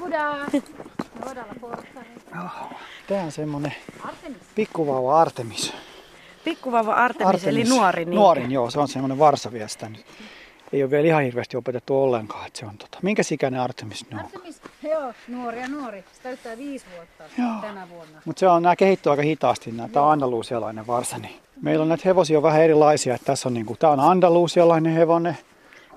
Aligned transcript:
Portailla. 0.00 0.46
Tämä 3.08 3.22
on 3.22 3.32
semmonen 3.32 3.74
Artemis. 4.04 4.38
pikkuvauva 4.54 5.20
Artemis. 5.20 5.72
Pikkuvauva 6.44 6.94
Artemis, 6.94 7.46
eli 7.46 7.64
nuori. 7.64 8.04
Niin. 8.04 8.16
Nuorin, 8.16 8.52
joo, 8.52 8.70
se 8.70 8.80
on 8.80 8.88
semmoinen 8.88 9.18
varsa 9.18 9.52
vielä 9.52 9.68
sitä 9.68 9.88
nyt. 9.88 10.06
Ei 10.72 10.82
ole 10.82 10.90
vielä 10.90 11.06
ihan 11.06 11.22
hirveästi 11.22 11.56
opetettu 11.56 12.02
ollenkaan, 12.02 12.46
että 12.46 12.58
se 12.58 12.66
on 12.66 12.78
tota. 12.78 12.98
Minkä 13.02 13.22
ikäinen 13.32 13.60
Artemis 13.60 14.04
nyt 14.04 14.12
on? 14.12 14.18
Artemis, 14.18 14.60
joo, 14.82 15.12
nuori 15.28 15.60
ja 15.60 15.68
nuori. 15.68 16.04
Se 16.12 16.22
täyttää 16.22 16.58
viisi 16.58 16.86
vuotta 16.96 17.24
Joo. 17.38 17.60
tänä 17.60 17.88
vuonna. 17.88 18.22
Mutta 18.24 18.40
se 18.40 18.48
on, 18.48 18.62
nämä 18.62 18.76
kehittyy 18.76 19.10
aika 19.10 19.22
hitaasti, 19.22 19.72
nämä. 19.72 19.88
Tämä 19.88 20.06
on 20.06 20.12
andalusialainen 20.12 20.86
varsa. 20.86 21.18
Niin. 21.18 21.40
Meillä 21.62 21.82
on 21.82 21.88
näitä 21.88 22.02
hevosia 22.04 22.42
vähän 22.42 22.62
erilaisia. 22.62 23.14
Että 23.14 23.26
tässä 23.26 23.48
on, 23.48 23.54
niinku, 23.54 23.76
tämä 23.76 23.92
on 23.92 24.00
andalusialainen 24.00 24.92
hevonen. 24.92 25.38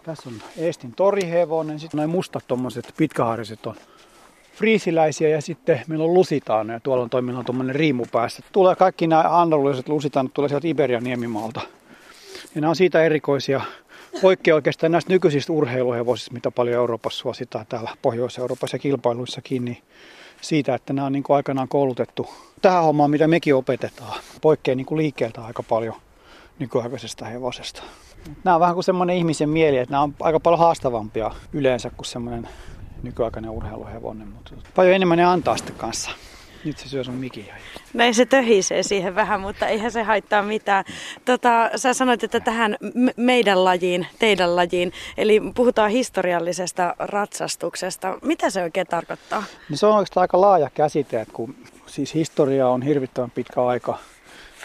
Tässä 0.08 0.30
on 0.30 0.42
Eestin 0.58 0.94
torihevonen. 0.94 1.80
Sitten 1.80 1.98
noin 1.98 2.10
mustat 2.10 2.44
tuommoiset 2.48 2.94
pitkäharjaset 2.98 3.66
on 3.66 3.76
friisiläisiä 4.54 5.30
ja 5.30 5.42
sitten 5.42 5.82
meillä 5.88 6.06
on 6.06 6.14
lusitaano 6.14 6.74
ja 6.74 6.80
tuolla 6.80 7.04
on 7.04 7.10
toimilla 7.10 7.44
tuommoinen 7.44 7.76
riimu 7.76 8.06
päässä. 8.12 8.44
Tulee 8.52 8.76
kaikki 8.76 9.08
nämä 9.08 9.42
andalusiset 9.42 9.90
lusitaanot 9.90 10.34
tulee 10.34 10.50
sieltä 10.50 10.68
Iberian 10.68 11.04
niemimaalta. 11.04 11.62
Ja 12.56 12.62
nämä 12.62 12.70
on 12.70 12.76
siitä 12.76 13.04
erikoisia. 13.04 13.62
Poikkeaa 14.22 14.56
oikeastaan 14.56 14.92
näistä 14.92 15.14
nykyisistä 15.14 15.54
urheiluhevosista, 15.54 16.34
mitä 16.34 16.52
paljon 16.52 16.76
Euroopassa 16.76 17.20
suositaan 17.20 17.66
täällä 17.70 17.98
Pohjois-Euroopassa 18.02 18.76
ja 18.76 18.80
kilpailuissakin, 18.80 19.66
niin 19.66 19.78
siitä, 20.42 20.76
että 20.76 20.94
nämä 20.94 21.06
on 21.06 21.12
niin 21.12 21.24
kuin 21.24 21.36
aikanaan 21.36 21.68
koulutettu 21.68 22.28
tähän 22.62 22.84
hommaan, 22.84 23.12
mitä 23.12 23.28
mekin 23.28 23.56
opetetaan. 23.56 24.20
Poikkeaa 24.42 24.76
niin 24.76 24.86
kuin 24.86 24.98
liikkeeltä 24.98 25.46
aika 25.46 25.64
paljon 25.64 25.96
nykyaikaisesta 26.60 27.26
hevosesta. 27.26 27.84
Nämä 28.44 28.56
on 28.56 28.62
vähän 28.62 28.74
kuin 28.74 28.84
semmoinen 28.84 29.16
ihmisen 29.16 29.50
mieli, 29.50 29.78
että 29.78 29.92
nämä 29.92 30.04
on 30.04 30.16
aika 30.20 30.40
paljon 30.40 30.60
haastavampia 30.60 31.32
yleensä 31.54 31.90
kuin 31.90 32.06
semmoinen 32.06 32.50
nykyaikainen 33.04 33.52
urheiluhevonen, 33.52 34.28
mutta 34.28 34.52
paljon 34.76 34.96
enemmän 34.96 35.18
ne 35.18 35.26
antaa 35.26 35.58
sitten 35.58 35.76
kanssa. 35.76 36.12
Nyt 36.66 36.78
se 36.78 36.90
syö 36.90 37.04
sun 37.04 37.14
mikiä. 37.14 37.56
Näin 37.94 38.16
se 38.16 38.26
töhisee 38.26 38.84
siihen 38.84 39.16
vähän, 39.16 39.42
mutta 39.42 39.68
eihän 39.68 39.92
se 39.92 40.04
haittaa 40.04 40.44
mitään. 40.44 40.86
Tota, 41.26 41.70
sä 41.76 41.94
sanoit, 41.94 42.24
että 42.24 42.40
tähän 42.40 42.78
meidän 43.18 43.64
lajiin, 43.64 44.08
teidän 44.20 44.56
lajiin, 44.56 44.92
eli 45.18 45.42
puhutaan 45.56 45.92
historiallisesta 45.92 46.96
ratsastuksesta. 47.00 48.18
Mitä 48.22 48.50
se 48.50 48.64
oikein 48.64 48.88
tarkoittaa? 48.88 49.44
No 49.70 49.78
se 49.78 49.86
on 49.86 49.96
oikeastaan 49.96 50.22
aika 50.22 50.42
laaja 50.42 50.70
käsite, 50.74 51.22
että 51.22 51.34
kun 51.34 51.56
siis 51.86 52.14
historia 52.14 52.68
on 52.68 52.82
hirvittävän 52.82 53.32
pitkä 53.32 53.66
aika. 53.66 53.98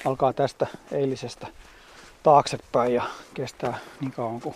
Alkaa 0.04 0.32
tästä 0.32 0.66
eilisestä 0.92 1.46
taaksepäin 2.22 2.94
ja 2.94 3.02
kestää 3.34 3.78
niin 4.00 4.12
kauan 4.12 4.40
kuin 4.40 4.54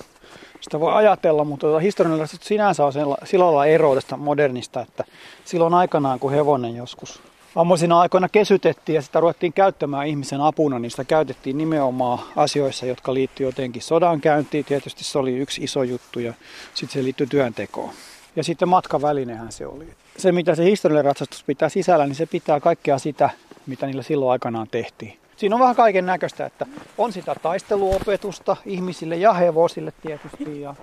sitä 0.61 0.81
voi 0.81 0.93
ajatella, 0.93 1.45
mutta 1.45 1.67
tota, 1.67 1.79
historiallinen 1.79 2.29
sinänsä 2.43 2.85
on 2.85 2.93
sillä 3.25 3.45
lailla 3.45 3.67
ero 3.67 3.95
tästä 3.95 4.17
modernista, 4.17 4.81
että 4.81 5.05
silloin 5.45 5.75
aikanaan 5.75 6.19
kun 6.19 6.33
hevonen 6.33 6.77
joskus 6.77 7.23
ammoisina 7.57 8.01
aikoina 8.01 8.29
kesytettiin 8.29 8.95
ja 8.95 9.03
sitä 9.03 9.21
ruvettiin 9.21 9.53
käyttämään 9.53 10.07
ihmisen 10.07 10.41
apuna, 10.41 10.79
niin 10.79 10.91
sitä 10.91 11.05
käytettiin 11.05 11.59
nimenomaan 11.59 12.19
asioissa, 12.37 12.87
jotka 12.87 13.15
liittyy 13.15 13.47
jotenkin 13.47 13.83
sodankäyntiin. 13.83 14.65
Tietysti 14.65 15.05
se 15.05 15.19
oli 15.19 15.37
yksi 15.37 15.65
iso 15.65 15.83
juttu 15.83 16.21
ja 16.21 16.35
sitten 16.75 17.01
se 17.01 17.05
liittyy 17.05 17.27
työntekoon. 17.27 17.91
Ja 18.37 18.45
sitten 18.45 18.69
matkavälinehän 18.69 19.53
se 19.53 19.67
oli. 19.67 19.89
Se, 20.19 20.33
mitä 20.33 20.55
se 20.55 20.65
historiallinen 20.65 21.05
ratsastus 21.05 21.45
pitää 21.45 21.69
sisällä, 21.69 22.07
niin 22.07 22.15
se 22.15 22.27
pitää 22.27 22.61
kaikkea 22.61 22.99
sitä, 22.99 23.31
mitä 23.67 23.87
niillä 23.87 24.03
silloin 24.03 24.33
aikanaan 24.33 24.69
tehtiin. 24.71 25.19
Siinä 25.37 25.57
on 25.57 25.61
vähän 25.61 25.77
kaiken 25.77 26.07
näköistä, 26.07 26.47
että 26.47 26.67
on 26.99 27.13
sitä 27.13 27.35
taisteluopetusta 27.43 28.57
ihmisille 28.67 29.17
ja 29.17 29.33
hevosille 29.33 29.93
tietysti. 30.03 30.61
Ja, 30.61 30.75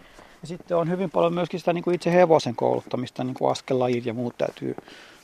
ja 0.41 0.47
sitten 0.47 0.77
on 0.77 0.89
hyvin 0.89 1.11
paljon 1.11 1.33
myöskin 1.33 1.59
sitä 1.59 1.73
niin 1.73 1.83
kuin 1.83 1.95
itse 1.95 2.13
hevosen 2.13 2.55
kouluttamista, 2.55 3.23
niin 3.23 3.33
kuin 3.33 3.51
askelajit 3.51 4.05
ja 4.05 4.13
muut 4.13 4.37
täytyy 4.37 4.75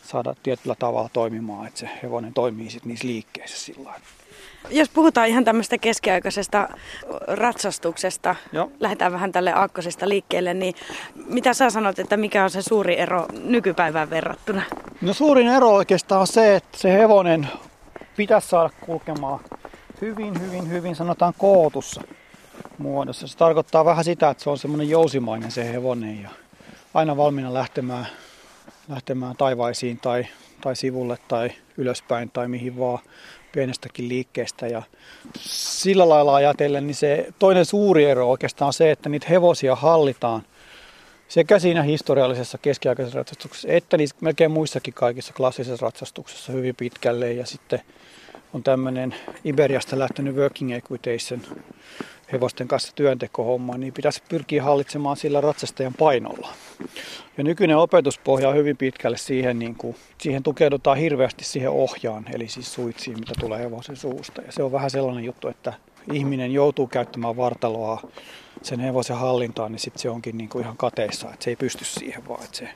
saada 0.04 0.36
tietyllä 0.44 0.76
tavalla 0.80 1.10
toimimaan, 1.14 1.68
että 1.68 1.80
se 1.80 1.90
hevonen 2.04 2.34
toimii 2.34 2.70
sitten 2.70 2.90
niissä 2.90 3.08
liikkeissä 3.08 3.58
sillä. 3.58 3.94
Jos 4.70 4.90
puhutaan 4.90 5.28
ihan 5.28 5.46
tämmöistä 5.46 5.78
keskiaikaisesta 5.78 6.70
ratsastuksesta, 7.28 8.36
Joo. 8.52 8.72
lähdetään 8.80 9.12
vähän 9.12 9.32
tälle 9.32 9.54
aakkosesta 9.54 10.10
liikkeelle, 10.10 10.54
niin 10.54 10.76
mitä 11.26 11.54
sä 11.54 11.70
sanot, 11.70 12.00
että 12.00 12.18
mikä 12.18 12.44
on 12.44 12.50
se 12.50 12.62
suuri 12.62 13.00
ero 13.00 13.26
nykypäivään 13.44 14.10
verrattuna? 14.10 14.62
No 15.02 15.14
suurin 15.14 15.48
ero 15.48 15.70
oikeastaan 15.70 16.22
on 16.22 16.28
se, 16.28 16.56
että 16.56 16.78
se 16.78 16.94
hevonen 16.94 17.48
pitäisi 18.20 18.48
saada 18.48 18.70
kulkemaan 18.82 19.40
hyvin, 20.02 20.42
hyvin, 20.42 20.70
hyvin 20.70 20.96
sanotaan 20.96 21.34
kootussa 21.38 22.02
muodossa. 22.78 23.28
Se 23.28 23.38
tarkoittaa 23.38 23.86
vähän 23.86 24.04
sitä, 24.04 24.30
että 24.30 24.44
se 24.44 24.50
on 24.50 24.58
semmoinen 24.58 24.90
jousimainen 24.90 25.52
se 25.52 25.74
hevonen 25.74 26.22
ja 26.24 26.30
aina 26.94 27.18
valmiina 27.18 27.54
lähtemään, 27.54 28.08
lähtemään 28.90 29.36
taivaisiin 29.36 29.98
tai, 29.98 30.28
tai 30.62 30.76
sivulle 30.76 31.18
tai 31.28 31.52
ylöspäin 31.78 32.32
tai 32.32 32.48
mihin 32.48 32.80
vaan 32.80 33.00
pienestäkin 33.52 34.10
liikkeestä. 34.10 34.68
Ja 34.68 34.82
sillä 35.40 36.10
lailla 36.10 36.36
ajatellen, 36.36 36.88
niin 36.88 36.96
se 36.96 37.28
toinen 37.40 37.66
suuri 37.66 38.06
ero 38.06 38.30
oikeastaan 38.30 38.68
on 38.68 38.74
se, 38.74 38.92
että 38.92 39.10
niitä 39.10 39.28
hevosia 39.30 39.76
hallitaan 39.76 40.42
sekä 41.28 41.60
siinä 41.60 41.84
historiallisessa 41.84 42.58
keskiaikaisessa 42.58 43.18
ratsastuksessa 43.18 43.68
että 43.72 43.98
niissä 43.98 44.16
melkein 44.22 44.52
muissakin 44.52 44.94
kaikissa 44.94 45.34
klassisissa 45.34 45.86
ratsastuksessa 45.86 46.52
hyvin 46.52 46.76
pitkälle. 46.76 47.34
Ja 47.34 47.46
sitten 47.46 47.82
on 48.54 48.64
tämmöinen 48.64 49.16
Iberiasta 49.46 50.00
lähtenyt 50.00 50.36
working 50.36 50.72
equitation 50.72 51.42
hevosten 52.32 52.68
kanssa 52.68 52.92
työntekohomma, 52.96 53.78
niin 53.78 53.94
pitäisi 53.94 54.24
pyrkiä 54.30 54.64
hallitsemaan 54.64 55.18
sillä 55.18 55.42
ratsastajan 55.42 55.94
painolla. 55.94 56.54
Ja 57.38 57.44
nykyinen 57.44 57.78
opetuspohja 57.78 58.50
on 58.50 58.56
hyvin 58.56 58.78
pitkälle 58.78 59.18
siihen, 59.18 59.60
niin 59.60 59.76
kuin, 59.76 59.96
siihen 60.22 60.44
tukeudutaan 60.44 60.98
hirveästi 60.98 61.44
siihen 61.44 61.70
ohjaan, 61.70 62.26
eli 62.34 62.48
siis 62.48 62.74
suitsiin, 62.74 63.20
mitä 63.20 63.34
tulee 63.40 63.60
hevosen 63.60 63.96
suusta. 63.96 64.42
Ja 64.42 64.52
se 64.52 64.64
on 64.64 64.72
vähän 64.72 64.92
sellainen 64.92 65.24
juttu, 65.24 65.48
että 65.48 65.74
ihminen 66.14 66.54
joutuu 66.54 66.88
käyttämään 66.88 67.38
vartaloa 67.38 68.02
sen 68.62 68.80
hevosen 68.80 69.18
hallintaan, 69.18 69.72
niin 69.72 69.80
sitten 69.80 70.02
se 70.02 70.10
onkin 70.10 70.38
niin 70.38 70.50
kuin 70.50 70.64
ihan 70.64 70.78
kateissa, 70.78 71.30
että 71.34 71.44
se 71.44 71.50
ei 71.50 71.56
pysty 71.56 71.86
siihen 71.86 72.28
vaan. 72.28 72.44
Että 72.44 72.58
se 72.58 72.70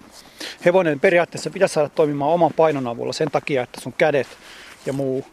hevonen 0.65 0.99
periaatteessa 0.99 1.49
pitäisi 1.49 1.73
saada 1.73 1.89
toimimaan 1.89 2.31
oman 2.31 2.51
painon 2.55 2.87
avulla 2.87 3.13
sen 3.13 3.31
takia, 3.31 3.63
että 3.63 3.81
sun 3.81 3.93
kädet 3.97 4.27
ja 4.85 4.93
muu, 4.93 5.25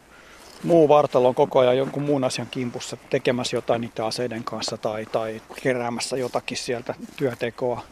muu 0.65 0.89
vartalo 0.89 1.29
on 1.29 1.35
koko 1.35 1.59
ajan 1.59 1.77
jonkun 1.77 2.03
muun 2.03 2.25
asian 2.25 2.49
kimpussa 2.51 2.97
tekemässä 3.11 3.57
jotain 3.57 3.81
niiden 3.81 4.05
aseiden 4.05 4.45
kanssa 4.45 4.77
tai, 4.77 5.07
tai 5.07 5.43
keräämässä 5.63 6.17
jotakin 6.17 6.57
sieltä 6.57 6.95
työtekoa 7.17 7.83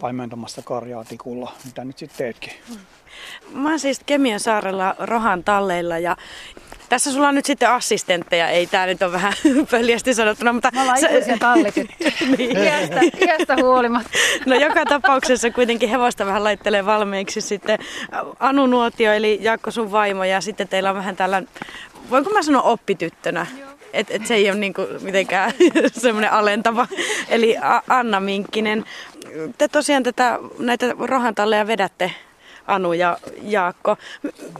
paimentamassa 0.00 0.62
karjaa 0.62 1.04
tikulla, 1.04 1.52
mitä 1.64 1.84
nyt 1.84 1.98
sitten 1.98 2.18
teetkin. 2.18 2.52
Mä 3.52 3.68
oon 3.68 3.78
siis 3.78 4.00
Kemion 4.06 4.40
saarella 4.40 4.94
Rohan 4.98 5.44
talleilla 5.44 5.98
ja 5.98 6.16
tässä 6.88 7.12
sulla 7.12 7.28
on 7.28 7.34
nyt 7.34 7.44
sitten 7.44 7.70
assistentteja, 7.70 8.48
ei 8.48 8.66
tää 8.66 8.86
nyt 8.86 9.02
ole 9.02 9.12
vähän 9.12 9.32
pöljästi 9.70 10.14
sanottuna, 10.14 10.52
mutta... 10.52 10.70
Me 10.74 10.80
ollaan 10.80 10.98
tallitettu. 11.38 11.94
niin. 12.38 12.56
Iästä, 12.64 13.00
iästä 13.26 13.56
huolimatta. 13.56 14.10
No 14.46 14.56
joka 14.56 14.84
tapauksessa 14.84 15.50
kuitenkin 15.50 15.88
hevosta 15.88 16.26
vähän 16.26 16.44
laittelee 16.44 16.86
valmiiksi 16.86 17.40
sitten 17.40 17.78
Anu 18.40 18.66
Nuotio, 18.66 19.12
eli 19.12 19.38
Jaakko 19.42 19.70
sun 19.70 19.92
vaimo, 19.92 20.24
ja 20.24 20.40
sitten 20.40 20.68
teillä 20.68 20.90
on 20.90 20.96
vähän 20.96 21.16
tällä, 21.16 21.42
voinko 22.10 22.30
mä 22.30 22.42
sanoa 22.42 22.62
oppityttönä? 22.62 23.46
Että 23.92 24.14
et 24.14 24.26
se 24.26 24.34
ei 24.34 24.50
ole 24.50 24.58
niinku 24.58 24.82
mitenkään 25.00 25.52
semmoinen 25.92 26.32
alentava. 26.32 26.86
Eli 27.28 27.56
Anna 27.88 28.20
Minkkinen. 28.20 28.84
Te 29.58 29.68
tosiaan 29.68 30.02
tätä, 30.02 30.38
näitä 30.58 30.94
rohantalleja 30.98 31.66
vedätte 31.66 32.10
Anu 32.66 32.92
ja 32.92 33.18
Jaakko. 33.42 33.96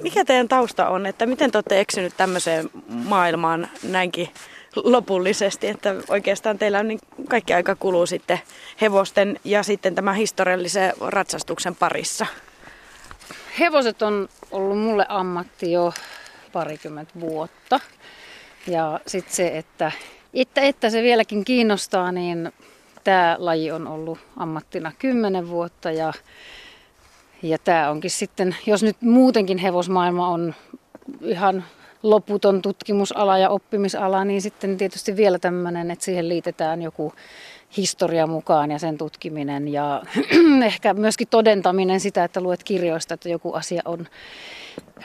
Mikä 0.03 0.25
teidän 0.25 0.49
tausta 0.49 0.89
on, 0.89 1.07
että 1.07 1.27
miten 1.27 1.51
te 1.51 1.59
olette 1.59 1.81
eksynyt 1.81 2.17
tämmöiseen 2.17 2.71
maailmaan 2.89 3.69
näinkin 3.83 4.29
lopullisesti, 4.77 5.67
että 5.67 5.95
oikeastaan 6.09 6.59
teillä 6.59 6.79
on 6.79 6.89
niin 6.89 6.99
kaikki 7.29 7.55
aika 7.55 7.77
kuluu 7.77 8.07
sitten 8.07 8.41
hevosten 8.81 9.41
ja 9.45 9.63
sitten 9.63 9.95
tämän 9.95 10.15
historiallisen 10.15 10.93
ratsastuksen 11.01 11.77
parissa. 11.77 12.27
Hevoset 13.59 14.03
on 14.03 14.29
ollut 14.51 14.79
mulle 14.79 15.07
ammatti 15.09 15.73
jo 15.73 15.93
parikymmentä 16.55 17.21
vuotta. 17.21 17.81
Ja 18.67 19.01
sitten 19.07 19.35
se, 19.35 19.59
että, 19.59 19.93
että, 20.35 20.61
että 20.61 20.91
se 20.91 21.03
vieläkin 21.03 21.45
kiinnostaa, 21.45 22.13
niin 22.13 22.53
tämä 23.05 23.37
laji 23.39 23.71
on 23.71 23.87
ollut 23.87 24.19
ammattina 24.37 24.93
kymmenen 24.99 25.49
vuotta 25.49 25.91
ja, 25.91 26.13
ja 27.43 27.59
tämä 27.59 27.91
onkin 27.91 28.11
sitten, 28.11 28.57
jos 28.67 28.83
nyt 28.83 28.97
muutenkin 29.03 29.59
hevosmaailma 29.59 30.29
on 30.29 30.55
ihan 31.23 31.65
loputon 32.03 32.63
tutkimusala 32.63 33.39
ja 33.39 33.51
oppimisala, 33.51 34.25
niin 34.25 34.43
sitten 34.43 34.77
tietysti 34.77 35.17
vielä 35.17 35.39
tämmöinen, 35.39 35.91
että 35.91 36.05
siihen 36.05 36.29
liitetään 36.29 36.83
joku 36.83 37.13
historia 37.77 38.27
mukaan 38.27 38.71
ja 38.71 38.79
sen 38.79 38.99
tutkiminen 38.99 39.69
ja 39.69 40.03
ehkä 40.67 40.95
myöskin 40.95 41.29
todentaminen 41.29 42.01
sitä, 42.01 42.25
että 42.25 42.41
luet 42.41 42.65
kirjoista, 42.65 43.15
että 43.15 43.29
joku 43.29 43.53
asia 43.53 43.83
on 43.85 44.07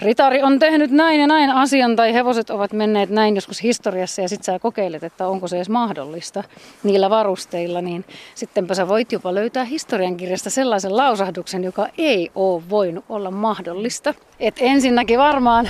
ritari 0.01 0.43
on 0.43 0.59
tehnyt 0.59 0.91
näin 0.91 1.21
ja 1.21 1.27
näin 1.27 1.49
asian 1.49 1.95
tai 1.95 2.13
hevoset 2.13 2.49
ovat 2.49 2.73
menneet 2.73 3.09
näin 3.09 3.35
joskus 3.35 3.63
historiassa 3.63 4.21
ja 4.21 4.29
sitten 4.29 4.45
sä 4.45 4.59
kokeilet, 4.59 5.03
että 5.03 5.27
onko 5.27 5.47
se 5.47 5.55
edes 5.55 5.69
mahdollista 5.69 6.43
niillä 6.83 7.09
varusteilla, 7.09 7.81
niin 7.81 8.05
sittenpä 8.35 8.73
sä 8.73 8.87
voit 8.87 9.11
jopa 9.11 9.35
löytää 9.35 9.63
historiankirjasta 9.63 10.49
sellaisen 10.49 10.97
lausahduksen, 10.97 11.63
joka 11.63 11.87
ei 11.97 12.31
ole 12.35 12.63
voinut 12.69 13.05
olla 13.09 13.31
mahdollista. 13.31 14.13
Et 14.39 14.55
ensinnäkin 14.59 15.19
varmaan, 15.19 15.69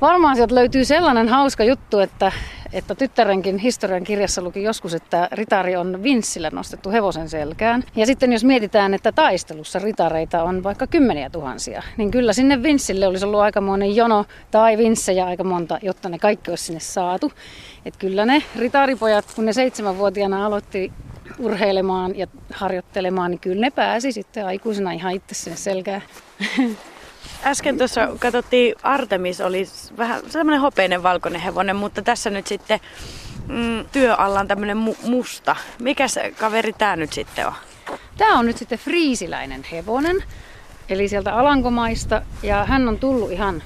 varmaan 0.00 0.36
sieltä 0.36 0.54
löytyy 0.54 0.84
sellainen 0.84 1.28
hauska 1.28 1.64
juttu, 1.64 1.98
että 1.98 2.32
että 2.72 2.94
tyttärenkin 2.94 3.58
historian 3.58 4.04
kirjassa 4.04 4.42
luki 4.42 4.62
joskus, 4.62 4.94
että 4.94 5.28
ritari 5.32 5.76
on 5.76 6.02
vinssillä 6.02 6.50
nostettu 6.52 6.90
hevosen 6.90 7.28
selkään. 7.28 7.84
Ja 7.96 8.06
sitten 8.06 8.32
jos 8.32 8.44
mietitään, 8.44 8.94
että 8.94 9.12
taistelussa 9.12 9.78
ritareita 9.78 10.42
on 10.42 10.62
vaikka 10.62 10.86
kymmeniä 10.86 11.30
tuhansia, 11.30 11.82
niin 11.96 12.10
kyllä 12.10 12.32
sinne 12.32 12.62
vinssille 12.62 13.06
olisi 13.06 13.24
ollut 13.24 13.40
aikamoinen 13.40 13.96
jono 13.96 14.24
tai 14.50 14.78
vinssejä 14.78 15.26
aika 15.26 15.44
monta, 15.44 15.78
jotta 15.82 16.08
ne 16.08 16.18
kaikki 16.18 16.50
olisi 16.50 16.64
sinne 16.64 16.80
saatu. 16.80 17.32
Että 17.84 17.98
kyllä 17.98 18.26
ne 18.26 18.42
ritaripojat, 18.56 19.24
kun 19.34 19.44
ne 19.46 19.52
seitsemänvuotiaana 19.52 20.46
aloitti 20.46 20.92
urheilemaan 21.38 22.18
ja 22.18 22.26
harjoittelemaan, 22.52 23.30
niin 23.30 23.40
kyllä 23.40 23.60
ne 23.60 23.70
pääsi 23.70 24.12
sitten 24.12 24.46
aikuisena 24.46 24.92
ihan 24.92 25.12
itse 25.12 25.34
sinne 25.34 25.56
selkään. 25.56 26.02
Äsken 27.44 27.78
tuossa 27.78 28.08
katsottiin, 28.18 28.74
Artemis 28.82 29.40
oli 29.40 29.66
vähän 29.98 30.20
semmoinen 30.28 30.60
hopeinen 30.60 31.02
valkoinen 31.02 31.40
hevonen, 31.40 31.76
mutta 31.76 32.02
tässä 32.02 32.30
nyt 32.30 32.46
sitten 32.46 32.80
mm, 33.46 33.84
työalla 33.92 34.40
on 34.40 34.48
tämmöinen 34.48 34.76
mu- 34.76 35.08
musta. 35.08 35.56
Mikä 35.78 36.08
se 36.08 36.34
kaveri 36.38 36.72
tämä 36.72 36.96
nyt 36.96 37.12
sitten 37.12 37.46
on? 37.46 37.52
Tämä 38.18 38.38
on 38.38 38.46
nyt 38.46 38.58
sitten 38.58 38.78
friisiläinen 38.78 39.64
hevonen, 39.72 40.24
eli 40.88 41.08
sieltä 41.08 41.34
Alankomaista, 41.34 42.22
ja 42.42 42.64
hän 42.64 42.88
on 42.88 42.98
tullut 42.98 43.32
ihan 43.32 43.62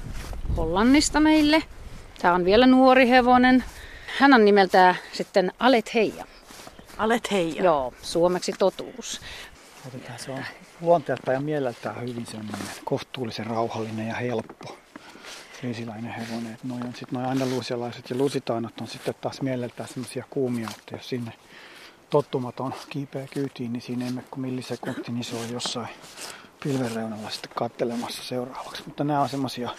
Hollannista 0.57 1.19
meille. 1.19 1.63
Tämä 2.21 2.33
on 2.33 2.45
vielä 2.45 2.67
nuori 2.67 3.09
hevonen. 3.09 3.63
Hän 4.19 4.33
on 4.33 4.45
nimeltään 4.45 4.95
sitten 5.11 5.51
Alet 5.59 5.93
Heija. 5.93 6.25
Alet 6.97 7.31
Heija. 7.31 7.63
Joo, 7.63 7.93
suomeksi 8.01 8.51
totuus. 8.59 9.21
Otetaan 9.87 10.19
se 10.19 10.31
on 10.31 10.43
luonteelta 10.81 11.31
ja 11.31 11.39
mieleltään 11.39 12.01
hyvin 12.01 12.25
semmoinen 12.25 12.67
kohtuullisen 12.83 13.45
rauhallinen 13.45 14.07
ja 14.07 14.15
helppo 14.15 14.77
friisiläinen 15.59 16.11
hevonen. 16.11 16.53
Että 16.53 16.67
noi 16.67 16.79
on 16.81 16.95
sitten 16.95 17.19
noin 17.19 17.25
andalusialaiset 17.25 18.09
ja 18.09 18.17
lusitaanot 18.17 18.81
on 18.81 18.87
sitten 18.87 19.15
taas 19.21 19.41
mieleltään 19.41 19.89
semmoisia 19.89 20.25
kuumia, 20.29 20.69
että 20.79 20.95
jos 20.95 21.09
sinne 21.09 21.33
tottumaton 22.09 22.73
kiipeä 22.89 23.27
kyytiin, 23.33 23.73
niin 23.73 23.81
siinä 23.81 24.05
ei 24.05 24.11
mene 24.11 24.27
kuin 24.31 24.41
millisekunti, 24.41 25.11
niin 25.11 25.23
se 25.23 25.35
on 25.35 25.53
jossain 25.53 25.87
pilven 26.63 26.91
reunalla 26.91 27.29
sitten 27.29 27.51
kattelemassa 27.55 28.23
seuraavaksi. 28.23 28.83
Mutta 28.85 29.03
nämä 29.03 29.21
on 29.21 29.29
semmoisia 29.29 29.69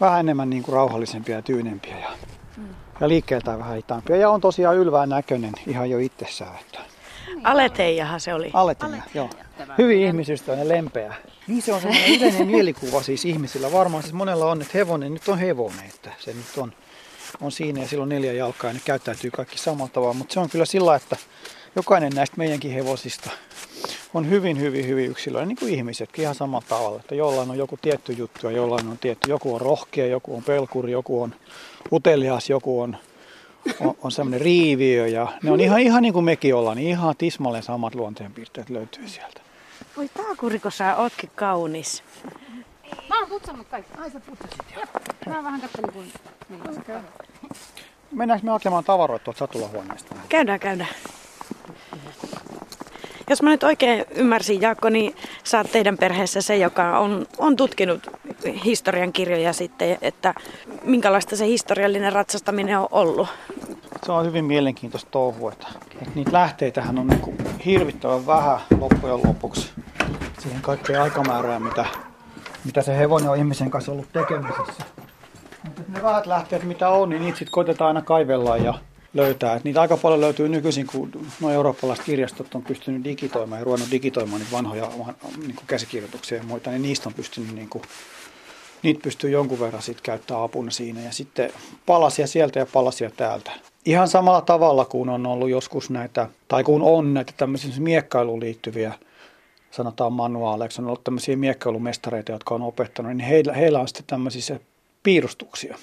vähän 0.00 0.20
enemmän 0.20 0.50
niin 0.50 0.62
kuin 0.62 0.72
rauhallisempia 0.72 1.36
ja 1.36 1.42
tyynempiä 1.42 1.98
ja, 1.98 2.10
mm. 2.56 2.68
ja 3.00 3.08
liikkeeltään 3.08 3.58
vähän 3.58 3.76
hitaampia. 3.76 4.16
Ja 4.16 4.30
on 4.30 4.40
tosiaan 4.40 4.76
ylvään 4.76 5.08
näköinen 5.08 5.52
ihan 5.66 5.90
jo 5.90 5.98
itsessään. 5.98 6.58
Että 6.60 6.95
Aleteijahan 7.44 8.20
se 8.20 8.34
oli. 8.34 8.50
Aleteija, 8.52 9.02
joo. 9.14 9.30
Hyvin 9.78 10.02
ihmisystävällinen, 10.02 10.76
lempeä. 10.76 11.14
Niin 11.46 11.62
se 11.62 11.72
on 11.72 11.80
semmoinen 11.80 12.16
yleinen 12.16 12.46
mielikuva 12.56 13.02
siis 13.02 13.24
ihmisillä. 13.24 13.72
Varmaan 13.72 14.02
siis 14.02 14.14
monella 14.14 14.50
on, 14.50 14.62
että 14.62 14.78
hevonen 14.78 15.14
nyt 15.14 15.28
on 15.28 15.38
hevonen, 15.38 15.84
että 15.94 16.10
se 16.18 16.32
nyt 16.32 16.58
on, 16.58 16.72
on 17.40 17.52
siinä 17.52 17.80
ja 17.80 17.88
silloin 17.88 18.08
neljä 18.08 18.32
jalkaa 18.32 18.70
ja 18.70 18.74
ne 18.74 18.80
käyttäytyy 18.84 19.30
kaikki 19.30 19.58
samalla 19.58 19.90
tavalla. 19.92 20.14
Mutta 20.14 20.34
se 20.34 20.40
on 20.40 20.50
kyllä 20.50 20.64
sillä, 20.64 20.96
että 20.96 21.16
jokainen 21.76 22.12
näistä 22.12 22.36
meidänkin 22.36 22.72
hevosista 22.72 23.30
on 24.14 24.30
hyvin, 24.30 24.60
hyvin, 24.60 24.86
hyvin 24.88 25.10
yksilöinen, 25.10 25.48
niin 25.48 25.56
kuin 25.56 25.74
ihmisetkin 25.74 26.22
ihan 26.22 26.34
samalla 26.34 26.66
tavalla. 26.68 27.00
Että 27.00 27.14
jollain 27.14 27.50
on 27.50 27.58
joku 27.58 27.78
tietty 27.82 28.12
juttu 28.12 28.46
ja 28.46 28.56
jollain 28.56 28.88
on 28.88 28.98
tietty. 28.98 29.30
Joku 29.30 29.54
on 29.54 29.60
rohkea, 29.60 30.06
joku 30.06 30.36
on 30.36 30.42
pelkuri, 30.42 30.92
joku 30.92 31.22
on 31.22 31.34
utelias, 31.92 32.50
joku 32.50 32.80
on 32.80 32.96
on, 33.80 33.94
on 34.02 34.12
semmoinen 34.12 34.40
riiviö 34.40 35.06
ja 35.06 35.32
ne 35.42 35.50
on 35.50 35.60
ihan, 35.60 35.80
ihan 35.80 36.02
niin 36.02 36.12
kuin 36.12 36.24
mekin 36.24 36.54
ollaan, 36.54 36.76
niin 36.76 36.88
ihan 36.88 37.16
tismalleen 37.18 37.62
samat 37.62 37.94
luonteenpiirteet 37.94 38.70
löytyy 38.70 39.08
sieltä. 39.08 39.40
Voi 39.96 40.08
taakuri, 40.08 40.58
kun 40.58 40.72
sä 40.72 40.96
ootkin 40.96 41.30
kaunis. 41.34 42.02
Mä 43.08 43.18
oon 43.18 43.28
putsannut 43.28 43.66
kaikki. 43.68 43.98
Ai 43.98 44.10
sä 44.10 44.20
putsasit 44.20 44.64
jo. 44.76 44.80
Mä 45.26 45.44
vähän 45.44 45.60
katselin 45.60 45.92
kun... 45.92 46.04
Mennäänkö 48.12 48.46
me 48.46 48.50
hakemaan 48.50 48.84
tavaroita 48.84 49.24
tuolta 49.24 49.38
satulahuoneesta? 49.38 50.14
Käydään, 50.28 50.60
käydään. 50.60 50.90
Jos 53.30 53.42
mä 53.42 53.50
nyt 53.50 53.62
oikein 53.62 54.04
ymmärsin, 54.10 54.60
Jaakko, 54.60 54.88
niin 54.88 55.16
sä 55.44 55.58
oot 55.58 55.72
teidän 55.72 55.98
perheessä 55.98 56.40
se, 56.40 56.56
joka 56.56 56.98
on, 56.98 57.26
on 57.38 57.56
tutkinut 57.56 58.10
historian 58.64 59.12
kirjoja 59.12 59.52
sitten, 59.52 59.98
että 60.02 60.34
minkälaista 60.84 61.36
se 61.36 61.46
historiallinen 61.46 62.12
ratsastaminen 62.12 62.78
on 62.78 62.88
ollut. 62.90 63.28
Se 64.06 64.12
on 64.12 64.26
hyvin 64.26 64.44
mielenkiintoista 64.44 65.10
touhua, 65.10 65.52
että, 65.52 65.66
että 65.92 66.14
niitä 66.14 66.32
lähteitähän 66.32 66.98
on 66.98 67.06
niin 67.06 67.58
hirvittävän 67.64 68.26
vähän 68.26 68.58
loppujen 68.78 69.20
lopuksi 69.24 69.70
siihen 70.38 70.62
kaikkeen 70.62 71.02
aikamäärään, 71.02 71.62
mitä, 71.62 71.84
mitä 72.64 72.82
se 72.82 72.98
hevonen 72.98 73.30
on 73.30 73.36
ihmisen 73.36 73.70
kanssa 73.70 73.92
ollut 73.92 74.12
tekemisissä. 74.12 74.84
Mutta 75.64 75.82
ne 75.88 76.02
vähät 76.02 76.26
lähteet, 76.26 76.64
mitä 76.64 76.88
on, 76.88 77.08
niin 77.08 77.22
niitä 77.22 77.38
sitten 77.38 77.52
koitetaan 77.52 77.88
aina 77.88 78.02
kaivella 78.02 78.56
ja 78.56 78.74
löytää. 79.16 79.56
Et 79.56 79.64
niitä 79.64 79.80
aika 79.80 79.96
paljon 79.96 80.20
löytyy 80.20 80.48
nykyisin, 80.48 80.86
kun 80.86 81.10
nuo 81.40 81.50
eurooppalaiset 81.50 82.04
kirjastot 82.04 82.54
on 82.54 82.62
pystynyt 82.62 83.04
digitoimaan 83.04 83.60
ja 83.60 83.64
ruvennut 83.64 83.90
digitoimaan 83.90 84.40
niitä 84.40 84.56
vanhoja 84.56 84.90
niin 85.36 85.54
kuin 85.54 85.66
käsikirjoituksia 85.66 86.38
ja 86.38 86.44
muita, 86.44 86.70
niin 86.70 86.82
niistä 86.82 87.08
on 87.08 87.14
pystynyt, 87.14 87.54
niin 87.54 87.68
kuin, 87.68 87.82
niitä 88.82 89.00
pystyy 89.02 89.30
jonkun 89.30 89.60
verran 89.60 89.82
sit 89.82 90.00
käyttää 90.00 90.42
apuna 90.42 90.70
siinä. 90.70 91.00
Ja 91.00 91.12
sitten 91.12 91.50
palasia 91.86 92.26
sieltä 92.26 92.58
ja 92.58 92.66
palasia 92.66 93.10
täältä. 93.10 93.50
Ihan 93.84 94.08
samalla 94.08 94.40
tavalla 94.40 94.84
kuin 94.84 95.08
on 95.08 95.26
ollut 95.26 95.50
joskus 95.50 95.90
näitä, 95.90 96.28
tai 96.48 96.64
kun 96.64 96.82
on 96.82 97.14
näitä 97.14 97.32
tämmöisiä 97.36 97.70
miekkailuun 97.78 98.40
liittyviä 98.40 98.92
sanotaan 99.70 100.12
manuaaleiksi, 100.12 100.82
on 100.82 100.86
ollut 100.86 101.04
tämmöisiä 101.04 101.36
miekkailumestareita, 101.36 102.32
jotka 102.32 102.54
on 102.54 102.62
opettanut, 102.62 103.16
niin 103.16 103.28
heillä, 103.28 103.52
heillä 103.52 103.80
on 103.80 103.88
sitten 103.88 104.06
tämmöisiä 104.06 104.60
piirustuksia, 105.06 105.78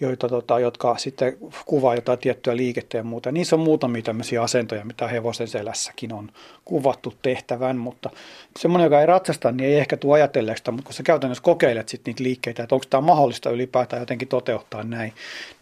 joita, 0.00 0.28
tota, 0.28 0.60
jotka 0.60 0.96
sitten 0.98 1.36
kuvaa 1.66 1.94
jotain 1.94 2.18
tiettyä 2.18 2.56
liikettä 2.56 2.96
ja 2.96 3.04
muuta. 3.04 3.32
Niissä 3.32 3.56
on 3.56 3.60
muutamia 3.60 4.02
tämmöisiä 4.02 4.42
asentoja, 4.42 4.84
mitä 4.84 5.08
hevosen 5.08 5.48
selässäkin 5.48 6.12
on 6.12 6.30
kuvattu 6.64 7.14
tehtävän, 7.22 7.76
mutta 7.76 8.10
semmoinen, 8.58 8.84
joka 8.84 9.00
ei 9.00 9.06
ratsasta, 9.06 9.52
niin 9.52 9.70
ei 9.70 9.78
ehkä 9.78 9.96
tule 9.96 10.14
ajatelleeksi, 10.14 10.70
mutta 10.70 10.84
kun 10.84 10.94
sä 10.94 11.02
käytännössä 11.02 11.42
kokeilet 11.42 11.88
sitten 11.88 12.12
niitä 12.12 12.22
liikkeitä, 12.22 12.62
että 12.62 12.74
onko 12.74 12.86
tämä 12.90 13.00
mahdollista 13.00 13.50
ylipäätään 13.50 14.02
jotenkin 14.02 14.28
toteuttaa 14.28 14.82
näin, 14.82 15.12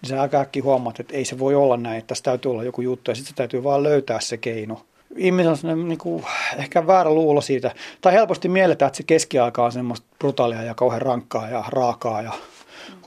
niin 0.02 0.08
sä 0.08 0.22
aika 0.22 0.40
äkkiä 0.40 0.62
huomaat, 0.62 1.00
että 1.00 1.16
ei 1.16 1.24
se 1.24 1.38
voi 1.38 1.54
olla 1.54 1.76
näin, 1.76 1.98
että 1.98 2.08
tässä 2.08 2.24
täytyy 2.24 2.50
olla 2.50 2.64
joku 2.64 2.80
juttu 2.80 3.10
ja 3.10 3.14
sitten 3.14 3.34
täytyy 3.34 3.64
vaan 3.64 3.82
löytää 3.82 4.20
se 4.20 4.36
keino 4.36 4.80
ihmisellä 5.16 5.72
on 5.72 5.88
niin 5.88 5.98
kuin, 5.98 6.24
ehkä 6.56 6.86
väärä 6.86 7.10
luulo 7.10 7.40
siitä, 7.40 7.74
tai 8.00 8.12
helposti 8.12 8.48
mielletään, 8.48 8.86
että 8.86 8.96
se 8.96 9.02
keskiaika 9.02 9.64
on 9.64 9.72
semmoista 9.72 10.06
brutaalia 10.18 10.62
ja 10.62 10.74
kauhean 10.74 11.02
rankkaa 11.02 11.48
ja 11.48 11.64
raakaa 11.68 12.22
ja 12.22 12.32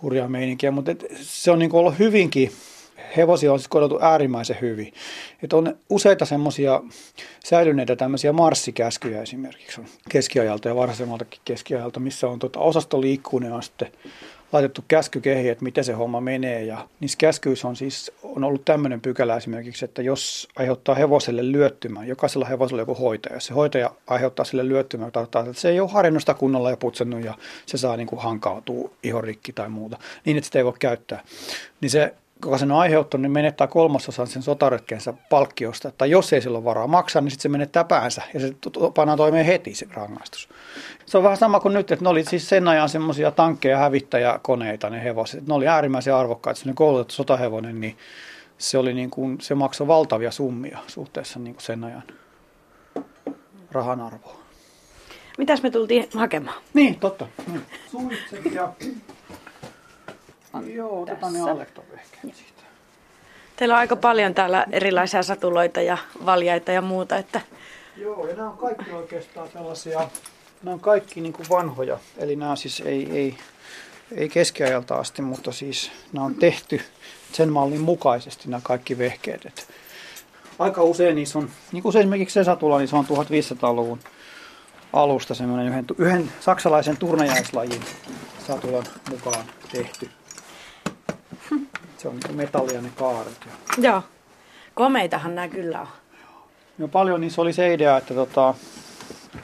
hurjaa 0.02 0.28
meininkiä, 0.28 0.72
mutta 0.72 0.92
et 0.92 1.06
se 1.22 1.52
on 1.52 1.60
niin 1.60 1.76
ollut 1.76 2.00
hyvinkin, 2.00 2.52
hevosia 3.18 3.54
on 3.54 3.60
siis 3.60 3.68
kohdeltu 3.68 4.00
äärimmäisen 4.02 4.58
hyvin. 4.62 4.94
Et 5.44 5.54
on 5.54 5.76
useita 5.90 6.26
semmoisia 6.26 6.82
säilyneitä 7.44 7.96
tämmöisiä 7.96 8.34
marssikäskyjä 8.34 9.22
esimerkiksi 9.22 9.82
on 9.82 9.88
keskiajalta 10.10 10.68
ja 10.68 10.76
varhaisemmaltakin 10.76 11.42
keskiajalta, 11.46 12.00
missä 12.00 12.28
on 12.28 12.40
tota, 12.40 12.60
osasto 12.60 13.02
liikkuu, 13.02 13.40
ne 13.40 13.54
on 13.54 13.64
sitten 13.64 13.92
laitettu 14.52 14.84
käskykehi, 14.88 15.50
että 15.50 15.64
miten 15.64 15.84
se 15.84 15.94
homma 15.94 16.22
menee. 16.22 16.64
Ja 16.64 16.88
niissä 17.00 17.18
käskyissä 17.18 17.68
on 17.68 17.76
siis 17.76 18.12
on 18.24 18.44
ollut 18.44 18.66
tämmöinen 18.66 19.02
pykälä 19.02 19.38
esimerkiksi, 19.38 19.86
että 19.86 20.02
jos 20.02 20.48
aiheuttaa 20.56 20.96
hevoselle 20.96 21.52
lyöttymän, 21.52 22.08
jokaisella 22.08 22.46
hevosella 22.46 22.82
joku 22.82 22.96
hoitaja. 22.96 23.36
Jos 23.36 23.46
se 23.46 23.54
hoitaja 23.54 23.92
aiheuttaa 24.08 24.46
sille 24.46 24.68
lyöttymän, 24.68 25.12
tarkoittaa, 25.12 25.42
että 25.42 25.62
se 25.62 25.70
ei 25.70 25.80
ole 25.80 25.90
harjoitusta 25.90 26.34
kunnolla 26.34 26.70
ja 26.70 26.78
putsannut 26.78 27.24
ja 27.24 27.34
se 27.66 27.78
saa 27.78 27.98
niin 27.98 28.08
kuin 28.08 28.22
hankautua 28.22 28.92
ihorikki 29.04 29.54
tai 29.54 29.70
muuta, 29.70 29.98
niin 30.26 30.38
että 30.38 30.46
sitä 30.46 30.60
ei 30.60 30.66
voi 30.66 30.74
käyttää. 30.80 31.24
Niin 31.82 31.90
se 31.90 32.14
joka 32.46 32.58
sen 32.58 32.72
on 32.72 32.80
aiheuttanut, 32.80 33.22
niin 33.22 33.32
menettää 33.32 33.68
kolmasosan 33.68 34.28
sen 34.28 34.42
sotaretkensä 34.42 35.14
palkkiosta. 35.30 35.92
Tai 35.98 36.10
jos 36.10 36.34
ei 36.34 36.42
sillä 36.42 36.58
ole 36.58 36.66
varaa 36.66 36.88
maksaa, 36.88 37.22
niin 37.22 37.32
sitten 37.32 37.44
se 37.44 37.50
menettää 37.50 37.84
päänsä 37.84 38.22
ja 38.34 38.40
se 38.40 38.56
pannaan 38.96 39.18
toimeen 39.18 39.46
heti 39.46 39.76
se 39.76 39.88
rangaistus. 39.94 40.50
Se 41.06 41.18
on 41.18 41.24
vähän 41.24 41.38
sama 41.38 41.60
kuin 41.60 41.74
nyt, 41.74 41.92
että 41.92 42.06
ne 42.06 42.10
oli 42.10 42.24
siis 42.24 42.50
sen 42.50 42.68
ajan 42.68 42.90
semmoisia 42.90 43.32
tankkeja, 43.32 43.78
hävittäjäkoneita, 43.78 44.90
ne 44.90 45.04
hevoset. 45.04 45.48
Ne 45.48 45.54
oli 45.54 45.68
äärimmäisen 45.68 46.16
arvokkaita. 46.16 46.60
Se 46.60 46.74
koulutettu 46.74 47.14
sotahevonen, 47.14 47.82
niin 47.82 47.98
se, 48.58 48.78
oli 48.78 48.94
niin 48.94 49.10
kuin, 49.10 49.42
se 49.42 49.56
maksoi 49.56 49.88
valtavia 49.88 50.32
summia 50.32 50.78
suhteessa 50.88 51.40
niin 51.40 51.54
kuin 51.54 51.64
sen 51.64 51.84
ajan 51.84 52.04
rahan 53.72 54.02
arvoa. 54.02 54.42
Mitäs 55.38 55.64
me 55.64 55.72
tultiin 55.72 56.08
hakemaan? 56.16 56.62
Niin, 56.74 57.00
totta. 57.00 57.28
Niin. 57.48 57.62
Suitset 57.92 58.54
ja 58.54 58.74
Joo, 60.74 61.02
otetaan 61.02 61.34
ne 61.34 61.42
alektovehkeet 61.42 62.36
siitä. 62.36 62.62
Teillä 63.56 63.74
on 63.74 63.80
aika 63.80 63.96
paljon 63.96 64.34
täällä 64.34 64.66
erilaisia 64.72 65.24
satuloita 65.24 65.82
ja 65.82 65.98
valjaita 66.26 66.72
ja 66.72 66.82
muuta. 66.82 67.18
Että... 67.18 67.42
Joo, 67.98 68.28
ja 68.28 68.36
nämä 68.36 68.50
on 68.50 68.58
kaikki 68.58 68.92
oikeastaan 68.92 69.50
sellaisia, 69.54 70.10
nämä 70.64 70.74
on 70.74 70.80
kaikki 70.80 71.22
niin 71.22 71.34
kuin 71.34 71.50
vanhoja. 71.50 71.98
Eli 72.18 72.36
nämä 72.36 72.56
siis 72.56 72.82
ei, 72.86 73.12
ei, 73.12 73.38
ei 74.16 74.30
keskiajalta 74.30 74.96
asti, 74.96 75.22
mutta 75.22 75.52
siis 75.52 75.92
nämä 76.14 76.26
on 76.26 76.36
tehty 76.36 76.82
sen 77.34 77.50
mallin 77.50 77.82
mukaisesti 77.82 78.50
nämä 78.50 78.62
kaikki 78.64 78.98
vehkeet. 78.98 79.46
Et 79.46 79.68
aika 80.60 80.84
usein 80.84 81.16
niissä 81.16 81.40
on, 81.40 81.50
niin 81.72 81.84
kuin 81.84 81.94
se 81.94 82.00
esimerkiksi 82.00 82.34
se 82.34 82.44
satula, 82.44 82.78
niin 82.78 82.88
se 82.88 82.96
on 82.96 83.06
1500-luvun 83.06 84.00
alusta 84.94 85.36
semmoinen 85.36 85.68
yhden, 85.68 85.86
yhden 85.98 86.32
saksalaisen 86.40 86.98
turnajaislajin 86.98 87.82
satulan 88.48 88.86
mukaan 89.10 89.46
tehty. 89.72 90.10
Se 92.02 92.08
on 92.08 92.18
niin 92.28 92.38
metallia 92.38 92.82
ne 92.82 92.92
kaaret. 92.96 93.48
Joo. 93.78 94.04
Komeitahan 94.74 95.36
nämä 95.36 95.48
kyllä 95.48 95.82
on. 95.82 95.88
No 96.78 96.88
paljon 96.88 97.22
niissä 97.22 97.42
oli 97.42 97.54
se 97.54 97.74
idea, 97.74 97.98
että 97.98 98.14
tota, 98.14 98.54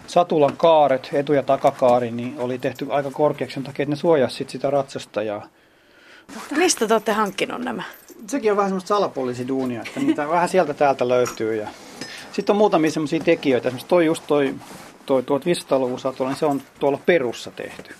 satulan 0.07 0.57
kaaret, 0.57 1.09
etu- 1.13 1.33
ja 1.33 1.43
takakaari, 1.43 2.11
niin 2.11 2.35
oli 2.39 2.59
tehty 2.59 2.87
aika 2.89 3.11
korkeaksi 3.11 3.53
sen 3.53 3.63
takia, 3.63 3.83
että 3.83 3.91
ne 3.91 3.95
suojasi 3.95 4.45
sitä 4.47 4.69
ratsastajaa. 4.69 5.47
Mistä 6.57 6.87
te 6.87 6.93
olette 6.93 7.11
hankkinut 7.11 7.61
nämä? 7.61 7.83
Sekin 8.27 8.51
on 8.51 8.57
vähän 8.57 8.69
semmoista 8.69 8.87
salapoliisiduunia, 8.87 9.81
että 9.81 9.99
niitä 9.99 10.29
vähän 10.35 10.49
sieltä 10.49 10.73
täältä 10.73 11.07
löytyy. 11.07 11.55
Ja... 11.55 11.67
Sitten 12.31 12.53
on 12.53 12.57
muutamia 12.57 12.91
semmoisia 12.91 13.19
tekijöitä, 13.19 13.67
esimerkiksi 13.67 13.87
toi 13.87 14.05
just 14.05 14.23
toi, 14.27 14.55
toi 15.05 15.21
1500-luvun 15.21 15.99
satula, 15.99 16.29
niin 16.29 16.39
se 16.39 16.45
on 16.45 16.61
tuolla 16.79 16.99
perussa 17.05 17.51
tehty. 17.51 17.95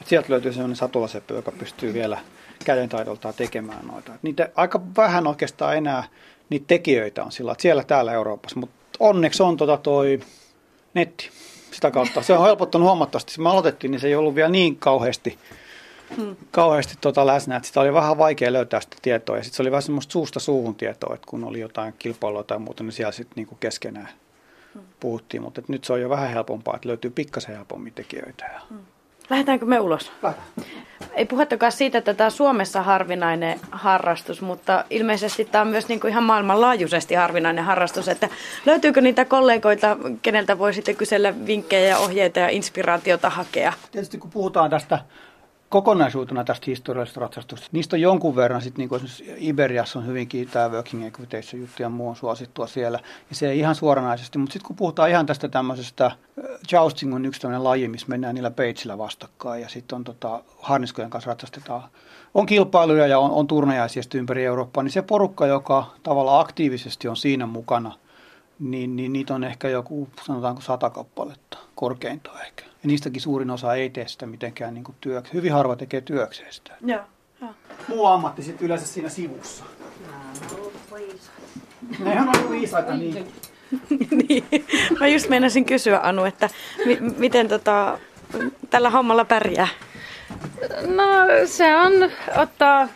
Et 0.00 0.06
sieltä 0.06 0.32
löytyy 0.32 0.52
semmoinen 0.52 0.76
satulaseppä, 0.76 1.34
joka 1.34 1.52
pystyy 1.52 1.94
vielä 1.94 2.18
kädentaidoltaan 2.68 3.34
tekemään 3.34 3.86
noita. 3.86 4.12
Niitä 4.22 4.48
aika 4.54 4.80
vähän 4.96 5.26
oikeastaan 5.26 5.76
enää 5.76 6.04
niitä 6.50 6.64
tekijöitä 6.66 7.24
on 7.24 7.32
sillä, 7.32 7.52
että 7.52 7.62
siellä 7.62 7.84
täällä 7.84 8.12
Euroopassa, 8.12 8.60
mutta 8.60 8.76
onneksi 9.00 9.42
on 9.42 9.56
tota 9.56 9.76
toi 9.76 10.20
netti 10.94 11.30
sitä 11.70 11.90
kautta. 11.90 12.22
Se 12.22 12.32
on 12.32 12.46
helpottanut 12.46 12.86
huomattavasti. 12.86 13.32
Se 13.32 13.40
me 13.40 13.50
aloitettiin, 13.50 13.90
niin 13.90 14.00
se 14.00 14.06
ei 14.06 14.14
ollut 14.14 14.34
vielä 14.34 14.48
niin 14.48 14.76
kauheasti, 14.76 15.38
hmm. 16.16 16.36
kauheasti 16.50 16.94
tota 17.00 17.26
läsnä, 17.26 17.56
että 17.56 17.66
sitä 17.66 17.80
oli 17.80 17.92
vähän 17.92 18.18
vaikea 18.18 18.52
löytää 18.52 18.80
sitä 18.80 18.96
tietoa. 19.02 19.36
Ja 19.36 19.42
sitten 19.42 19.56
se 19.56 19.62
oli 19.62 19.70
vähän 19.70 19.82
semmoista 19.82 20.12
suusta 20.12 20.40
suuhun 20.40 20.74
tietoa, 20.74 21.14
että 21.14 21.26
kun 21.30 21.44
oli 21.44 21.60
jotain 21.60 21.94
kilpailua 21.98 22.42
tai 22.42 22.58
muuta, 22.58 22.84
niin 22.84 22.92
siellä 22.92 23.12
sitten 23.12 23.36
niinku 23.36 23.54
keskenään 23.54 24.08
hmm. 24.74 24.82
puhuttiin. 25.00 25.42
Mutta 25.42 25.62
nyt 25.68 25.84
se 25.84 25.92
on 25.92 26.00
jo 26.00 26.08
vähän 26.08 26.30
helpompaa, 26.30 26.76
että 26.76 26.88
löytyy 26.88 27.10
pikkasen 27.10 27.56
helpommin 27.56 27.92
tekijöitä. 27.92 28.44
Ja... 28.44 28.60
Hmm. 28.68 28.97
Lähdetäänkö 29.30 29.66
me 29.66 29.80
ulos? 29.80 30.12
Lähdetään. 30.22 30.48
Ei 31.12 31.24
puhettakaan 31.24 31.72
siitä, 31.72 31.98
että 31.98 32.14
tämä 32.14 32.26
on 32.26 32.30
Suomessa 32.30 32.82
harvinainen 32.82 33.60
harrastus, 33.70 34.42
mutta 34.42 34.84
ilmeisesti 34.90 35.44
tämä 35.44 35.62
on 35.62 35.68
myös 35.68 35.88
niin 35.88 36.00
kuin 36.00 36.10
ihan 36.10 36.22
maailmanlaajuisesti 36.22 37.14
harvinainen 37.14 37.64
harrastus. 37.64 38.08
Että 38.08 38.28
löytyykö 38.66 39.00
niitä 39.00 39.24
kollegoita, 39.24 39.96
keneltä 40.22 40.58
voi 40.58 40.74
sitten 40.74 40.96
kysellä 40.96 41.34
vinkkejä 41.46 41.88
ja 41.88 41.98
ohjeita 41.98 42.40
ja 42.40 42.48
inspiraatiota 42.48 43.30
hakea? 43.30 43.72
Tietysti 43.92 44.18
kun 44.18 44.30
puhutaan 44.30 44.70
tästä 44.70 44.98
kokonaisuutena 45.68 46.44
tästä 46.44 46.64
historiallisesta 46.66 47.20
ratsastusta. 47.20 47.68
Niistä 47.72 47.96
on 47.96 48.00
jonkun 48.00 48.36
verran, 48.36 48.62
sit, 48.62 48.78
niin 48.78 48.88
kuin 48.88 49.02
Iberiassa 49.36 49.98
on 49.98 50.06
hyvinkin 50.06 50.48
tämä 50.48 50.70
working 50.70 51.06
equitation 51.06 51.60
juttu 51.60 51.82
ja 51.82 51.88
muu 51.88 52.08
on 52.08 52.16
suosittua 52.16 52.66
siellä. 52.66 53.00
Ja 53.30 53.36
se 53.36 53.50
ei 53.50 53.58
ihan 53.58 53.74
suoranaisesti, 53.74 54.38
mutta 54.38 54.52
sitten 54.52 54.66
kun 54.66 54.76
puhutaan 54.76 55.10
ihan 55.10 55.26
tästä 55.26 55.48
tämmöisestä, 55.48 56.10
jousting 56.72 57.14
on 57.14 57.26
yksi 57.26 57.40
tämmöinen 57.40 57.64
laji, 57.64 57.88
missä 57.88 58.06
mennään 58.08 58.34
niillä 58.34 58.50
peitsillä 58.50 58.98
vastakkain 58.98 59.62
ja 59.62 59.68
sitten 59.68 59.96
on 59.96 60.04
tota, 60.04 60.42
harniskojen 60.58 61.10
kanssa 61.10 61.28
ratsastetaan. 61.28 61.82
On 62.34 62.46
kilpailuja 62.46 63.06
ja 63.06 63.18
on, 63.18 63.30
on 63.30 63.46
turnajaisia 63.46 64.02
ympäri 64.14 64.44
Eurooppaa, 64.44 64.82
niin 64.82 64.92
se 64.92 65.02
porukka, 65.02 65.46
joka 65.46 65.86
tavallaan 66.02 66.40
aktiivisesti 66.40 67.08
on 67.08 67.16
siinä 67.16 67.46
mukana, 67.46 67.92
niin, 68.58 68.96
niin 68.96 69.12
niitä 69.12 69.34
on 69.34 69.44
ehkä 69.44 69.68
joku, 69.68 70.08
sanotaanko 70.26 70.60
sata 70.60 70.90
kappaletta, 70.90 71.47
korkeintaan 71.78 72.42
ehkä. 72.42 72.62
Ja 72.64 72.86
niistäkin 72.86 73.20
suurin 73.22 73.50
osa 73.50 73.74
ei 73.74 73.90
tee 73.90 74.08
sitä 74.08 74.26
mitenkään 74.26 74.74
niin 74.74 74.84
työksi. 75.00 75.32
Hyvin 75.32 75.52
harva 75.52 75.76
tekee 75.76 76.00
työkseen 76.00 76.52
sitä. 76.52 76.74
Joo. 76.86 77.00
joo. 77.40 77.50
Muu 77.88 78.06
ammatti 78.06 78.42
sitten 78.42 78.66
yleensä 78.66 78.86
siinä 78.86 79.08
sivussa. 79.08 79.64
Nehän 81.98 82.28
on 82.28 82.50
viisaita, 82.50 82.96
niin. 82.96 83.32
niin. 84.28 84.44
Mä 85.00 85.08
just 85.08 85.28
meinasin 85.28 85.64
kysyä 85.64 86.00
Anu, 86.02 86.24
että 86.24 86.50
mi- 86.86 87.00
miten 87.18 87.48
tota, 87.48 87.98
tällä 88.70 88.90
hommalla 88.90 89.24
pärjää? 89.24 89.68
No 90.86 91.04
se 91.46 91.76
on 91.76 91.92
ottaa 92.36 92.88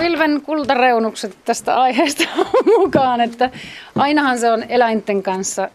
Vilven 0.00 0.42
kultareunukset 0.42 1.38
tästä 1.44 1.80
aiheesta 1.80 2.24
mukaan, 2.78 3.20
että 3.20 3.50
ainahan 3.94 4.38
se 4.38 4.50
on 4.50 4.62
eläinten 4.68 5.22
kanssa 5.22 5.68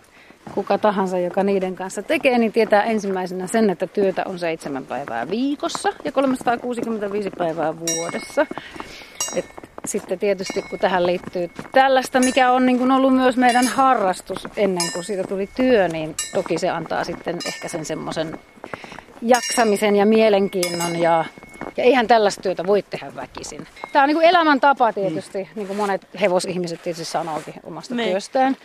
kuka 0.53 0.77
tahansa, 0.77 1.19
joka 1.19 1.43
niiden 1.43 1.75
kanssa 1.75 2.03
tekee, 2.03 2.37
niin 2.37 2.51
tietää 2.51 2.83
ensimmäisenä 2.83 3.47
sen, 3.47 3.69
että 3.69 3.87
työtä 3.87 4.23
on 4.25 4.39
seitsemän 4.39 4.85
päivää 4.85 5.29
viikossa 5.29 5.93
ja 6.03 6.11
365 6.11 7.29
päivää 7.37 7.73
vuodessa. 7.79 8.45
Et 9.35 9.45
sitten 9.85 10.19
tietysti 10.19 10.61
kun 10.61 10.79
tähän 10.79 11.05
liittyy 11.05 11.49
tällaista, 11.71 12.19
mikä 12.19 12.51
on 12.51 12.65
niin 12.65 12.77
kuin 12.77 12.91
ollut 12.91 13.15
myös 13.15 13.37
meidän 13.37 13.67
harrastus 13.67 14.47
ennen 14.57 14.91
kuin 14.93 15.03
siitä 15.03 15.23
tuli 15.23 15.49
työ, 15.55 15.87
niin 15.87 16.15
toki 16.33 16.57
se 16.57 16.69
antaa 16.69 17.03
sitten 17.03 17.37
ehkä 17.45 17.67
sen 17.67 17.85
semmoisen 17.85 18.39
jaksamisen 19.21 19.95
ja 19.95 20.05
mielenkiinnon 20.05 20.99
ja 20.99 21.25
ja 21.77 21.83
eihän 21.83 22.07
tällaista 22.07 22.41
työtä 22.41 22.67
voi 22.67 22.81
tehdä 22.81 23.15
väkisin. 23.15 23.67
Tämä 23.91 24.03
on 24.03 24.07
niin 24.07 24.15
kuin 24.15 24.29
elämäntapa 24.29 24.93
tietysti, 24.93 25.43
mm. 25.43 25.49
niin 25.55 25.67
kuin 25.67 25.77
monet 25.77 26.07
hevosihmiset 26.21 26.83
tietysti 26.83 27.05
sanookin 27.05 27.53
omasta 27.63 27.95
niin. 27.95 28.09
työstään. 28.09 28.57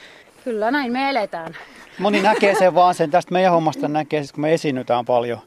Kyllä 0.47 0.71
näin 0.71 0.93
me 0.93 1.11
eletään. 1.11 1.57
Moni 1.99 2.23
näkee 2.23 2.55
sen 2.55 2.75
vaan 2.75 2.95
sen, 2.95 3.11
tästä 3.11 3.33
meidän 3.33 3.53
hommasta 3.53 3.89
näkee, 3.89 4.23
kun 4.35 4.41
me 4.41 4.55
esiinnytään 4.55 5.05
paljon, 5.05 5.39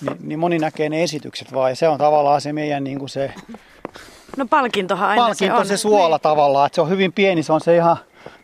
niin, 0.00 0.16
niin 0.20 0.38
moni 0.38 0.58
näkee 0.58 0.88
ne 0.88 1.02
esitykset 1.02 1.52
vaan. 1.52 1.70
Ja 1.70 1.76
se 1.76 1.88
on 1.88 1.98
tavallaan 1.98 2.40
se 2.40 2.52
meidän 2.52 2.84
niin 2.84 2.98
kuin 2.98 3.08
se... 3.08 3.32
No 4.36 4.46
palkintohan 4.46 5.08
aina 5.08 5.22
palkinto 5.22 5.54
se 5.54 5.60
on. 5.60 5.66
se 5.66 5.76
suola 5.76 6.16
niin. 6.16 6.22
tavallaan, 6.22 6.66
että 6.66 6.74
se 6.74 6.80
on 6.80 6.88
hyvin 6.88 7.12
pieni, 7.12 7.42
se 7.42 7.52
on 7.52 7.60
se 7.60 7.76
ihan 7.76 7.96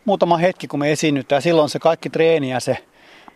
muutama 0.05 0.37
hetki, 0.37 0.67
kun 0.67 0.79
me 0.79 0.91
esiinnytään. 0.91 1.41
Silloin 1.41 1.69
se 1.69 1.79
kaikki 1.79 2.09
treeni 2.09 2.51
ja 2.51 2.59
se, 2.59 2.77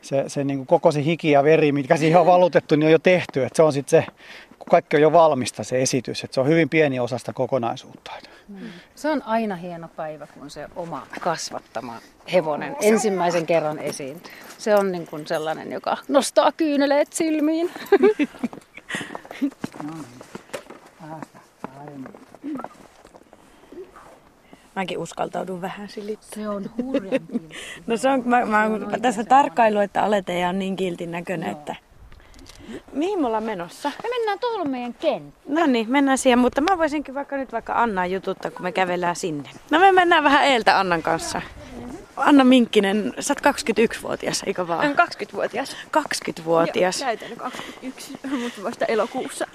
se, 0.01 0.23
se 0.27 0.43
niin 0.43 0.57
kuin 0.57 0.67
koko 0.67 0.91
se 0.91 1.03
hiki 1.03 1.31
ja 1.31 1.43
veri, 1.43 1.71
mitkä 1.71 1.97
siihen 1.97 2.19
on 2.19 2.25
valutettu, 2.25 2.75
niin 2.75 2.85
on 2.85 2.91
jo 2.91 2.99
tehty. 2.99 3.43
Että 3.43 3.55
se 3.55 3.63
on 3.63 3.73
sitten 3.73 4.03
se 4.03 4.11
kaikki 4.69 4.95
on 4.95 5.01
jo 5.01 5.11
valmista 5.11 5.63
se 5.63 5.81
esitys, 5.81 6.23
että 6.23 6.35
se 6.35 6.41
on 6.41 6.47
hyvin 6.47 6.69
pieni 6.69 6.99
osa 6.99 7.17
sitä 7.17 7.33
kokonaisuutta. 7.33 8.11
Mm. 8.47 8.57
Se 8.95 9.09
on 9.09 9.23
aina 9.23 9.55
hieno 9.55 9.87
päivä, 9.87 10.27
kun 10.27 10.49
se 10.49 10.67
oma 10.75 11.07
kasvattama 11.21 11.99
hevonen 12.33 12.75
ensimmäisen 12.81 13.45
kerran 13.45 13.79
esiintyy. 13.79 14.33
Se 14.57 14.75
on 14.75 14.91
niin 14.91 15.07
kuin 15.07 15.27
sellainen, 15.27 15.71
joka 15.71 15.97
nostaa 16.07 16.51
kyyneleet 16.51 17.13
silmiin. 17.13 17.71
Mäkin 24.75 24.97
uskaltaudun 24.97 25.61
vähän 25.61 25.89
silittää. 25.89 26.29
Se 26.35 26.49
on 26.49 26.69
hurjan 26.77 27.21
No 27.87 27.97
se 27.97 28.09
on, 28.09 28.23
mä, 28.25 28.45
mä, 28.45 28.69
mä 28.69 28.97
tässä 29.01 29.23
tarkkailu, 29.23 29.79
että 29.79 30.03
Alete 30.03 30.47
on 30.47 30.59
niin 30.59 30.75
kiltin 30.75 31.11
näköinen, 31.11 31.49
että 31.49 31.75
Mihin 32.91 33.19
me 33.21 33.27
ollaan 33.27 33.43
menossa? 33.43 33.91
Me 34.03 34.09
mennään 34.09 34.39
tuolla 34.39 34.65
meidän 34.65 34.93
kenttä. 34.93 35.39
No 35.47 35.65
niin, 35.65 35.91
mennään 35.91 36.17
siihen, 36.17 36.39
mutta 36.39 36.61
mä 36.61 36.77
voisinkin 36.77 37.15
vaikka 37.15 37.37
nyt 37.37 37.51
vaikka 37.51 37.73
Anna 37.73 38.05
jututtaa, 38.05 38.51
kun 38.51 38.63
me 38.63 38.71
kävellään 38.71 39.15
sinne. 39.15 39.49
No 39.71 39.79
me 39.79 39.91
mennään 39.91 40.23
vähän 40.23 40.45
eeltä 40.45 40.79
Annan 40.79 41.03
kanssa. 41.03 41.41
Anna 42.17 42.43
Minkkinen, 42.43 43.13
sä 43.19 43.35
oot 43.45 43.55
21-vuotias, 43.55 44.43
eikö 44.43 44.67
vaan? 44.67 44.95
20-vuotias. 44.95 45.77
20-vuotias. 45.97 46.99
Joo, 47.01 47.05
täytänyt 47.05 47.37
21, 47.37 48.13
mutta 48.43 48.63
vasta 48.63 48.85
elokuussa. 48.85 49.47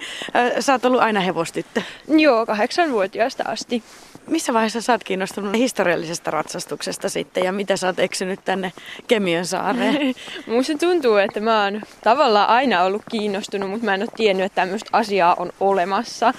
Sä 0.59 0.73
oot 0.73 0.85
ollut 0.85 1.01
aina 1.01 1.19
hevostyttö. 1.19 1.81
Joo, 2.07 2.45
8-vuotiaasta 2.45 3.43
asti. 3.47 3.83
Missä 4.27 4.53
vaiheessa 4.53 4.81
sä 4.81 4.93
oot 4.93 5.03
kiinnostunut 5.03 5.53
historiallisesta 5.53 6.31
ratsastuksesta 6.31 7.09
sitten 7.09 7.43
ja 7.43 7.51
mitä 7.51 7.77
sä 7.77 7.87
oot 7.87 7.99
eksynyt 7.99 8.39
tänne 8.45 8.73
Kemiön 9.07 9.45
saareen? 9.45 10.15
Musta 10.47 10.77
tuntuu, 10.77 11.17
että 11.17 11.39
mä 11.39 11.63
oon 11.63 11.81
tavallaan 12.03 12.49
aina 12.49 12.83
ollut 12.83 13.01
kiinnostunut, 13.11 13.69
mutta 13.69 13.85
mä 13.85 13.93
en 13.93 14.01
ole 14.01 14.09
tiennyt, 14.15 14.45
että 14.45 14.61
tämmöistä 14.61 14.89
asiaa 14.93 15.35
on 15.35 15.51
olemassa. 15.59 16.33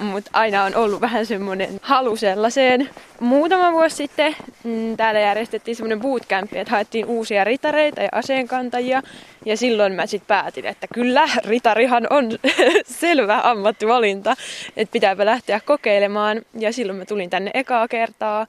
Mutta 0.00 0.30
aina 0.32 0.64
on 0.64 0.74
ollut 0.74 1.00
vähän 1.00 1.26
semmoinen 1.26 1.80
halu 1.82 2.16
sellaiseen. 2.16 2.90
Muutama 3.20 3.72
vuosi 3.72 3.96
sitten 3.96 4.36
mm, 4.64 4.96
täällä 4.96 5.20
järjestettiin 5.20 5.76
semmoinen 5.76 6.00
bootcamp, 6.00 6.54
että 6.54 6.70
haettiin 6.70 7.06
uusia 7.06 7.44
ritareita 7.44 8.02
ja 8.02 8.08
aseenkantajia. 8.12 9.02
Ja 9.44 9.56
silloin 9.56 9.92
mä 9.92 10.06
sitten 10.06 10.28
päätin, 10.28 10.66
että 10.66 10.86
kyllä, 10.94 11.28
ritarihan 11.44 12.06
on 12.10 12.30
selvä 13.00 13.40
ammattivalinta, 13.44 14.36
että 14.76 14.92
pitääpä 14.92 15.24
lähteä 15.24 15.60
kokeilemaan. 15.60 16.42
Ja 16.58 16.72
silloin 16.72 16.98
mä 16.98 17.04
tulin 17.04 17.30
tänne 17.30 17.50
ekaa 17.54 17.88
kertaa. 17.88 18.46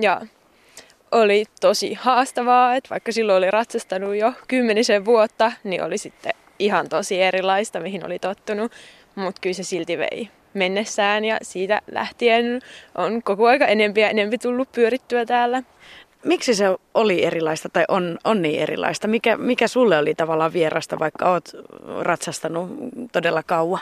Ja 0.00 0.20
oli 1.12 1.44
tosi 1.60 1.94
haastavaa, 1.94 2.74
että 2.74 2.90
vaikka 2.90 3.12
silloin 3.12 3.38
oli 3.38 3.50
ratsastanut 3.50 4.16
jo 4.16 4.32
kymmenisen 4.48 5.04
vuotta, 5.04 5.52
niin 5.64 5.82
oli 5.82 5.98
sitten 5.98 6.32
ihan 6.58 6.88
tosi 6.88 7.22
erilaista, 7.22 7.80
mihin 7.80 8.06
oli 8.06 8.18
tottunut. 8.18 8.72
Mutta 9.14 9.40
kyllä 9.40 9.54
se 9.54 9.62
silti 9.62 9.98
vei 9.98 10.30
mennessään 10.54 11.24
ja 11.24 11.38
siitä 11.42 11.82
lähtien 11.92 12.60
on 12.94 13.22
koko 13.22 13.46
aika 13.46 13.66
enempi 13.66 14.00
ja 14.00 14.08
enempi 14.08 14.38
tullut 14.38 14.72
pyörittyä 14.72 15.26
täällä. 15.26 15.62
Miksi 16.24 16.54
se 16.54 16.64
oli 16.94 17.24
erilaista 17.24 17.68
tai 17.68 17.84
on, 17.88 18.18
on 18.24 18.42
niin 18.42 18.60
erilaista? 18.60 19.08
Mikä, 19.08 19.36
mikä 19.36 19.68
sulle 19.68 19.98
oli 19.98 20.14
tavallaan 20.14 20.52
vierasta, 20.52 20.98
vaikka 20.98 21.30
oot 21.30 21.48
ratsastanut 22.00 22.70
todella 23.12 23.42
kauan? 23.42 23.80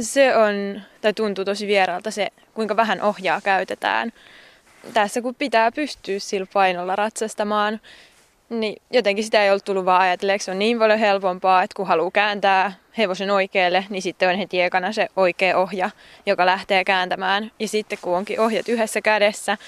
se 0.00 0.36
on, 0.36 0.80
tai 1.00 1.14
tuntuu 1.14 1.44
tosi 1.44 1.66
vieraalta 1.66 2.10
se, 2.10 2.28
kuinka 2.54 2.76
vähän 2.76 3.02
ohjaa 3.02 3.40
käytetään. 3.40 4.12
Tässä 4.94 5.22
kun 5.22 5.34
pitää 5.34 5.72
pystyä 5.72 6.18
sillä 6.18 6.46
painolla 6.52 6.96
ratsastamaan, 6.96 7.80
niin 8.48 8.82
jotenkin 8.90 9.24
sitä 9.24 9.44
ei 9.44 9.50
ollut 9.50 9.64
tullut 9.64 9.84
vaan 9.84 10.00
ajatelleeksi. 10.00 10.44
Se 10.44 10.50
on 10.50 10.58
niin 10.58 10.78
paljon 10.78 10.98
helpompaa, 10.98 11.62
että 11.62 11.74
kun 11.76 11.86
haluaa 11.86 12.10
kääntää 12.10 12.72
hevosen 12.98 13.30
oikealle, 13.30 13.84
niin 13.90 14.02
sitten 14.02 14.28
on 14.28 14.36
heti 14.36 14.62
ekana 14.62 14.92
se 14.92 15.08
oikea 15.16 15.58
ohja, 15.58 15.90
joka 16.26 16.46
lähtee 16.46 16.84
kääntämään. 16.84 17.50
Ja 17.58 17.68
sitten 17.68 17.98
kun 18.02 18.16
onkin 18.16 18.40
ohjat 18.40 18.68
yhdessä 18.68 19.00
kädessä, 19.00 19.58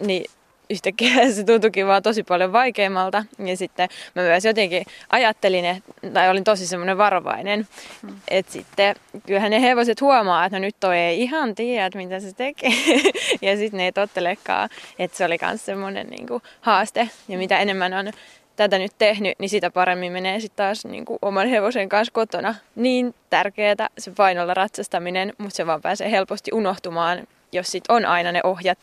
niin 0.00 0.30
yhtäkkiä 0.70 1.14
se 1.32 1.44
tuntuikin 1.44 1.86
vaan 1.86 2.02
tosi 2.02 2.22
paljon 2.22 2.52
vaikeammalta. 2.52 3.24
Ja 3.46 3.56
sitten 3.56 3.88
mä 4.14 4.22
myös 4.22 4.44
jotenkin 4.44 4.84
ajattelin, 5.10 5.64
että, 5.64 6.10
tai 6.12 6.30
olin 6.30 6.44
tosi 6.44 6.66
semmoinen 6.66 6.98
varovainen, 6.98 7.68
mm. 8.02 8.16
että 8.28 8.52
sitten 8.52 8.96
kyllähän 9.26 9.50
ne 9.50 9.62
hevoset 9.62 10.00
huomaa, 10.00 10.44
että 10.44 10.58
no 10.58 10.60
nyt 10.60 10.76
toi 10.80 10.98
ei 10.98 11.22
ihan 11.22 11.54
tiedä, 11.54 11.90
mitä 11.94 12.20
se 12.20 12.32
tekee. 12.32 12.70
ja 13.42 13.56
sitten 13.56 13.78
ne 13.78 13.84
ei 13.84 13.92
tottelekaan, 13.92 14.68
että 14.98 15.16
se 15.16 15.24
oli 15.24 15.36
myös 15.42 15.64
semmoinen 15.64 16.06
niin 16.06 16.26
kuin, 16.26 16.42
haaste. 16.60 17.08
Ja 17.28 17.38
mitä 17.38 17.58
enemmän 17.58 17.94
on 17.94 18.12
tätä 18.56 18.78
nyt 18.78 18.92
tehnyt, 18.98 19.38
niin 19.38 19.48
sitä 19.48 19.70
paremmin 19.70 20.12
menee 20.12 20.40
sitten 20.40 20.56
taas 20.56 20.84
niin 20.84 21.04
kuin 21.04 21.18
oman 21.22 21.48
hevosen 21.48 21.88
kanssa 21.88 22.12
kotona. 22.12 22.54
Niin 22.74 23.14
tärkeää 23.30 23.88
se 23.98 24.10
painolla 24.16 24.54
ratsastaminen, 24.54 25.32
mutta 25.38 25.56
se 25.56 25.66
vaan 25.66 25.82
pääsee 25.82 26.10
helposti 26.10 26.50
unohtumaan, 26.54 27.26
jos 27.52 27.72
sit 27.72 27.84
on 27.88 28.04
aina 28.04 28.32
ne 28.32 28.40
ohjat 28.44 28.78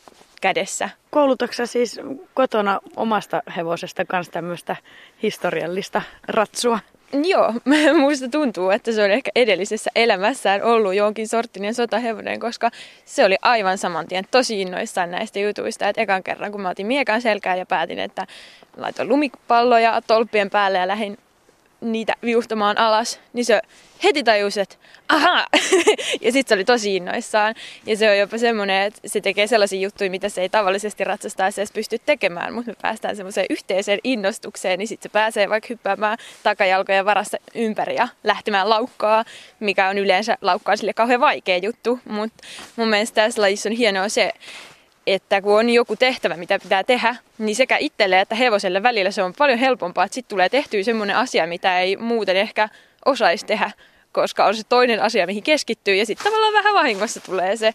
kädessä. 0.46 0.90
Koulutuksessa 1.10 1.72
siis 1.72 2.00
kotona 2.34 2.80
omasta 2.96 3.42
hevosesta 3.56 4.04
kanssa 4.04 4.32
tämmöistä 4.32 4.76
historiallista 5.22 6.02
ratsua? 6.28 6.78
Joo, 7.24 7.52
muista 8.00 8.28
tuntuu, 8.28 8.70
että 8.70 8.92
se 8.92 9.04
on 9.04 9.10
ehkä 9.10 9.30
edellisessä 9.34 9.90
elämässään 9.96 10.62
ollut 10.62 10.94
jonkin 10.94 11.28
sorttinen 11.28 11.74
sotahevonen, 11.74 12.40
koska 12.40 12.70
se 13.04 13.24
oli 13.24 13.36
aivan 13.42 13.78
saman 13.78 14.06
tien 14.06 14.24
tosi 14.30 14.60
innoissaan 14.60 15.10
näistä 15.10 15.38
jutuista. 15.38 15.88
Että 15.88 16.02
ekan 16.02 16.22
kerran, 16.22 16.52
kun 16.52 16.60
mä 16.60 16.68
otin 16.68 16.86
miekan 16.86 17.22
selkään 17.22 17.58
ja 17.58 17.66
päätin, 17.66 17.98
että 17.98 18.26
laitoin 18.76 19.08
lumipalloja 19.08 20.02
tolppien 20.06 20.50
päälle 20.50 20.78
ja 20.78 20.88
lähdin 20.88 21.18
niitä 21.80 22.12
viuhtamaan 22.22 22.78
alas, 22.78 23.20
niin 23.32 23.44
se 23.44 23.60
heti 24.04 24.24
tajusi, 24.24 24.60
että 24.60 24.76
aha! 25.08 25.46
ja 26.24 26.32
sitten 26.32 26.48
se 26.48 26.54
oli 26.54 26.64
tosi 26.64 26.96
innoissaan. 26.96 27.54
Ja 27.86 27.96
se 27.96 28.10
on 28.10 28.18
jopa 28.18 28.38
semmoinen, 28.38 28.82
että 28.82 29.00
se 29.06 29.20
tekee 29.20 29.46
sellaisia 29.46 29.80
juttuja, 29.80 30.10
mitä 30.10 30.28
se 30.28 30.40
ei 30.40 30.48
tavallisesti 30.48 31.04
ratsastaessa 31.04 31.60
edes 31.60 31.72
pysty 31.72 31.98
tekemään, 32.06 32.54
mutta 32.54 32.70
me 32.70 32.76
päästään 32.82 33.16
semmoiseen 33.16 33.46
yhteiseen 33.50 33.98
innostukseen, 34.04 34.78
niin 34.78 34.88
sitten 34.88 35.10
se 35.10 35.12
pääsee 35.12 35.48
vaikka 35.48 35.66
hyppäämään 35.70 36.18
takajalkojen 36.42 37.04
varassa 37.04 37.38
ympäri 37.54 37.94
ja 37.94 38.08
lähtemään 38.24 38.70
laukkaa, 38.70 39.24
mikä 39.60 39.88
on 39.88 39.98
yleensä 39.98 40.38
laukkaa 40.40 40.76
sille 40.76 40.92
kauhean 40.92 41.20
vaikea 41.20 41.58
juttu. 41.58 42.00
Mutta 42.04 42.44
mun 42.76 42.88
mielestä 42.88 43.14
tässä 43.14 43.42
lajissa 43.42 43.68
on 43.68 43.76
hienoa 43.76 44.08
se, 44.08 44.32
että 45.06 45.42
kun 45.42 45.58
on 45.58 45.70
joku 45.70 45.96
tehtävä, 45.96 46.36
mitä 46.36 46.58
pitää 46.58 46.84
tehdä, 46.84 47.16
niin 47.38 47.56
sekä 47.56 47.76
itselle 47.76 48.20
että 48.20 48.34
hevoselle 48.34 48.82
välillä 48.82 49.10
se 49.10 49.22
on 49.22 49.34
paljon 49.38 49.58
helpompaa, 49.58 50.04
että 50.04 50.14
sitten 50.14 50.34
tulee 50.34 50.48
tehtyä 50.48 50.82
semmoinen 50.82 51.16
asia, 51.16 51.46
mitä 51.46 51.80
ei 51.80 51.96
muuten 51.96 52.36
ehkä 52.36 52.68
osaisi 53.04 53.46
tehdä, 53.46 53.70
koska 54.12 54.46
on 54.46 54.56
se 54.56 54.62
toinen 54.68 55.02
asia, 55.02 55.26
mihin 55.26 55.42
keskittyy 55.42 55.94
ja 55.94 56.06
sitten 56.06 56.24
tavallaan 56.24 56.52
vähän 56.52 56.74
vahingossa 56.74 57.20
tulee 57.20 57.56
se, 57.56 57.72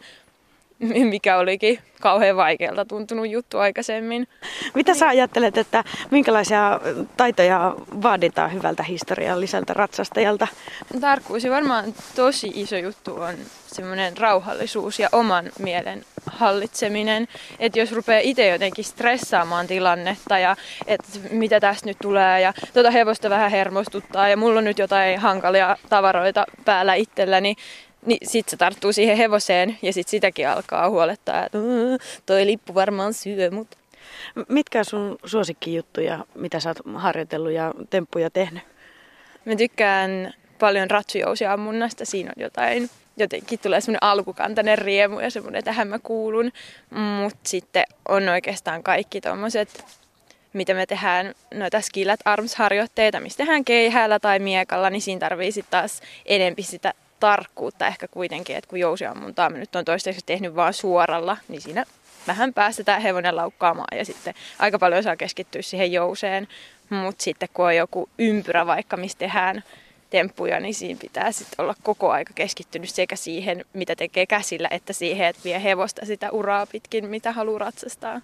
mikä 1.10 1.38
olikin 1.38 1.80
kauhean 2.02 2.38
vaikealta 2.38 2.86
tuntunut 2.86 3.30
juttu 3.30 3.58
aikaisemmin. 3.58 4.28
Mitä 4.74 4.94
sä 4.94 5.08
ajattelet, 5.08 5.58
että 5.58 5.84
minkälaisia 6.12 6.80
taitoja 7.18 7.76
vaaditaan 8.04 8.54
hyvältä 8.54 8.84
historialliselta 8.84 9.74
ratsastajalta? 9.74 10.48
Tarkkuus 11.02 11.44
ja 11.44 11.52
varmaan 11.52 11.94
tosi 12.16 12.52
iso 12.56 12.78
juttu 12.78 13.16
on 13.16 13.36
semmoinen 13.68 14.18
rauhallisuus 14.18 15.00
ja 15.00 15.10
oman 15.12 15.52
mielen 15.60 16.06
hallitseminen. 16.26 17.28
Että 17.60 17.80
jos 17.80 17.92
rupeaa 17.92 18.20
itse 18.24 18.48
jotenkin 18.48 18.86
stressaamaan 18.86 19.68
tilannetta 19.68 20.40
ja 20.40 20.56
että 20.88 21.08
mitä 21.32 21.60
tästä 21.60 21.86
nyt 21.90 21.98
tulee 22.02 22.42
ja 22.42 22.54
tuota 22.74 22.92
hevosta 22.92 23.30
vähän 23.30 23.52
hermostuttaa 23.52 24.30
ja 24.30 24.38
mulla 24.38 24.58
on 24.58 24.64
nyt 24.64 24.80
jotain 24.80 25.20
hankalia 25.20 25.78
tavaroita 25.90 26.46
päällä 26.66 26.94
itselläni, 26.94 27.56
niin 28.06 28.30
sit 28.30 28.50
se 28.50 28.58
tarttuu 28.58 28.94
siihen 28.94 29.18
hevoseen 29.18 29.78
ja 29.82 29.94
sit 29.94 30.08
sitäkin 30.08 30.50
alkaa 30.50 30.90
huolettaa, 30.90 31.46
että 31.46 31.58
toi 32.26 32.46
lippu 32.46 32.76
varmaan 32.76 33.14
syö 33.14 33.52
mut. 33.52 33.68
Mitkä 34.48 34.80
on 34.80 34.86
sun 34.86 35.18
suosikkijuttuja, 35.26 36.26
mitä 36.36 36.60
sä 36.60 36.70
oot 36.70 36.78
harjoitellut 36.96 37.52
ja 37.52 37.74
temppuja 37.90 38.30
tehnyt? 38.30 38.64
Mä 39.46 39.56
tykkään 39.56 40.34
paljon 40.60 40.92
ratsujousiammunnasta. 40.92 42.06
Siinä 42.06 42.32
on 42.38 42.44
jotain, 42.44 42.90
jotenkin 43.18 43.60
tulee 43.60 43.82
semmoinen 43.82 44.04
alkukantainen 44.04 44.78
riemu 44.78 45.20
ja 45.20 45.30
semmoinen, 45.30 45.64
tähän 45.64 45.88
mä 45.88 46.00
kuulun. 46.00 46.52
Mutta 47.22 47.40
sitten 47.44 47.84
on 48.10 48.30
oikeastaan 48.30 48.84
kaikki 48.84 49.22
tommoset, 49.22 49.86
mitä 50.54 50.74
me 50.74 50.86
tehdään 50.86 51.34
noita 51.54 51.82
skillat 51.82 52.20
arms-harjoitteita, 52.26 53.20
mistä 53.20 53.38
tehdään 53.38 53.66
keihäällä 53.66 54.20
tai 54.20 54.40
miekalla, 54.40 54.90
niin 54.90 55.02
siinä 55.02 55.20
tarvii 55.20 55.52
sitten 55.52 55.72
taas 55.72 56.02
enempi 56.26 56.64
sitä 56.64 56.94
tarkkuutta 57.22 57.88
ehkä 57.88 58.08
kuitenkin, 58.08 58.56
että 58.56 58.70
kun 58.70 58.80
jousiammuntaa 58.80 59.50
mä 59.50 59.58
nyt 59.58 59.76
on 59.76 59.86
toistaiseksi 59.86 60.26
tehnyt 60.26 60.56
vaan 60.56 60.74
suoralla, 60.74 61.38
niin 61.48 61.62
siinä 61.62 61.86
vähän 62.28 62.54
päästetään 62.54 63.02
hevonen 63.02 63.36
laukkaamaan 63.36 63.98
ja 63.98 64.06
sitten 64.06 64.34
aika 64.60 64.80
paljon 64.80 65.04
saa 65.04 65.16
keskittyä 65.16 65.62
siihen 65.62 65.92
jouseen. 65.92 66.48
Mutta 66.90 67.24
sitten 67.24 67.50
kun 67.54 67.66
on 67.66 67.76
joku 67.76 68.10
ympyrä 68.18 68.66
vaikka, 68.66 68.98
missä 68.98 69.18
tehdään 69.18 69.64
temppuja, 70.10 70.60
niin 70.60 70.74
siinä 70.74 71.00
pitää 71.02 71.32
sitten 71.32 71.64
olla 71.64 71.76
koko 71.84 72.12
aika 72.12 72.34
keskittynyt 72.36 72.90
sekä 72.90 73.16
siihen, 73.16 73.66
mitä 73.74 73.96
tekee 73.96 74.26
käsillä, 74.26 74.68
että 74.72 74.94
siihen, 74.94 75.28
että 75.28 75.42
vie 75.44 75.64
hevosta 75.64 76.06
sitä 76.06 76.32
uraa 76.32 76.66
pitkin, 76.66 77.10
mitä 77.10 77.32
haluaa 77.32 77.60
ratsastaa. 77.60 78.22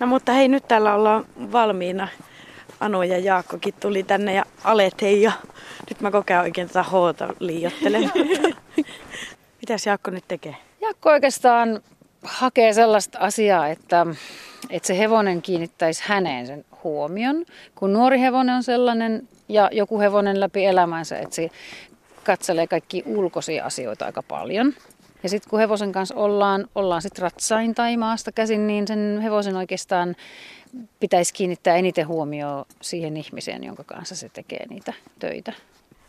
No 0.00 0.06
mutta 0.06 0.32
hei, 0.32 0.48
nyt 0.48 0.68
täällä 0.68 0.94
ollaan 0.94 1.26
valmiina. 1.52 2.08
Anu 2.82 3.02
ja 3.02 3.18
Jaakkokin 3.18 3.74
tuli 3.80 4.02
tänne 4.02 4.34
ja 4.34 4.44
alet 4.64 5.02
hei 5.02 5.22
ja 5.22 5.32
nyt 5.90 6.00
mä 6.00 6.10
kokeen 6.10 6.40
oikein 6.40 6.68
tätä 6.68 6.82
hoota 6.82 7.28
liiottelen. 7.38 8.12
Mitäs 9.60 9.86
Jaakko 9.86 10.10
nyt 10.10 10.24
tekee? 10.28 10.56
Jaakko 10.80 11.10
oikeastaan 11.10 11.80
hakee 12.22 12.72
sellaista 12.72 13.18
asiaa, 13.18 13.68
että, 13.68 14.06
että 14.70 14.86
se 14.86 14.98
hevonen 14.98 15.42
kiinnittäisi 15.42 16.02
häneen 16.06 16.46
sen 16.46 16.64
huomion. 16.84 17.44
Kun 17.74 17.92
nuori 17.92 18.20
hevonen 18.20 18.54
on 18.54 18.62
sellainen 18.62 19.28
ja 19.48 19.68
joku 19.72 20.00
hevonen 20.00 20.40
läpi 20.40 20.64
elämänsä, 20.64 21.18
että 21.18 21.34
se 21.34 21.50
katselee 22.24 22.66
kaikki 22.66 23.02
ulkoisia 23.06 23.64
asioita 23.64 24.04
aika 24.04 24.22
paljon. 24.22 24.72
Ja 25.22 25.28
sitten 25.28 25.50
kun 25.50 25.58
hevosen 25.58 25.92
kanssa 25.92 26.14
ollaan, 26.14 26.68
ollaan 26.74 27.02
sitten 27.02 27.22
ratsain 27.22 27.74
tai 27.74 27.96
maasta 27.96 28.32
käsin, 28.32 28.66
niin 28.66 28.86
sen 28.86 29.20
hevosen 29.22 29.56
oikeastaan 29.56 30.16
pitäisi 31.00 31.34
kiinnittää 31.34 31.76
eniten 31.76 32.06
huomioon 32.06 32.64
siihen 32.80 33.16
ihmiseen, 33.16 33.64
jonka 33.64 33.84
kanssa 33.84 34.16
se 34.16 34.28
tekee 34.28 34.66
niitä 34.68 34.92
töitä. 35.18 35.52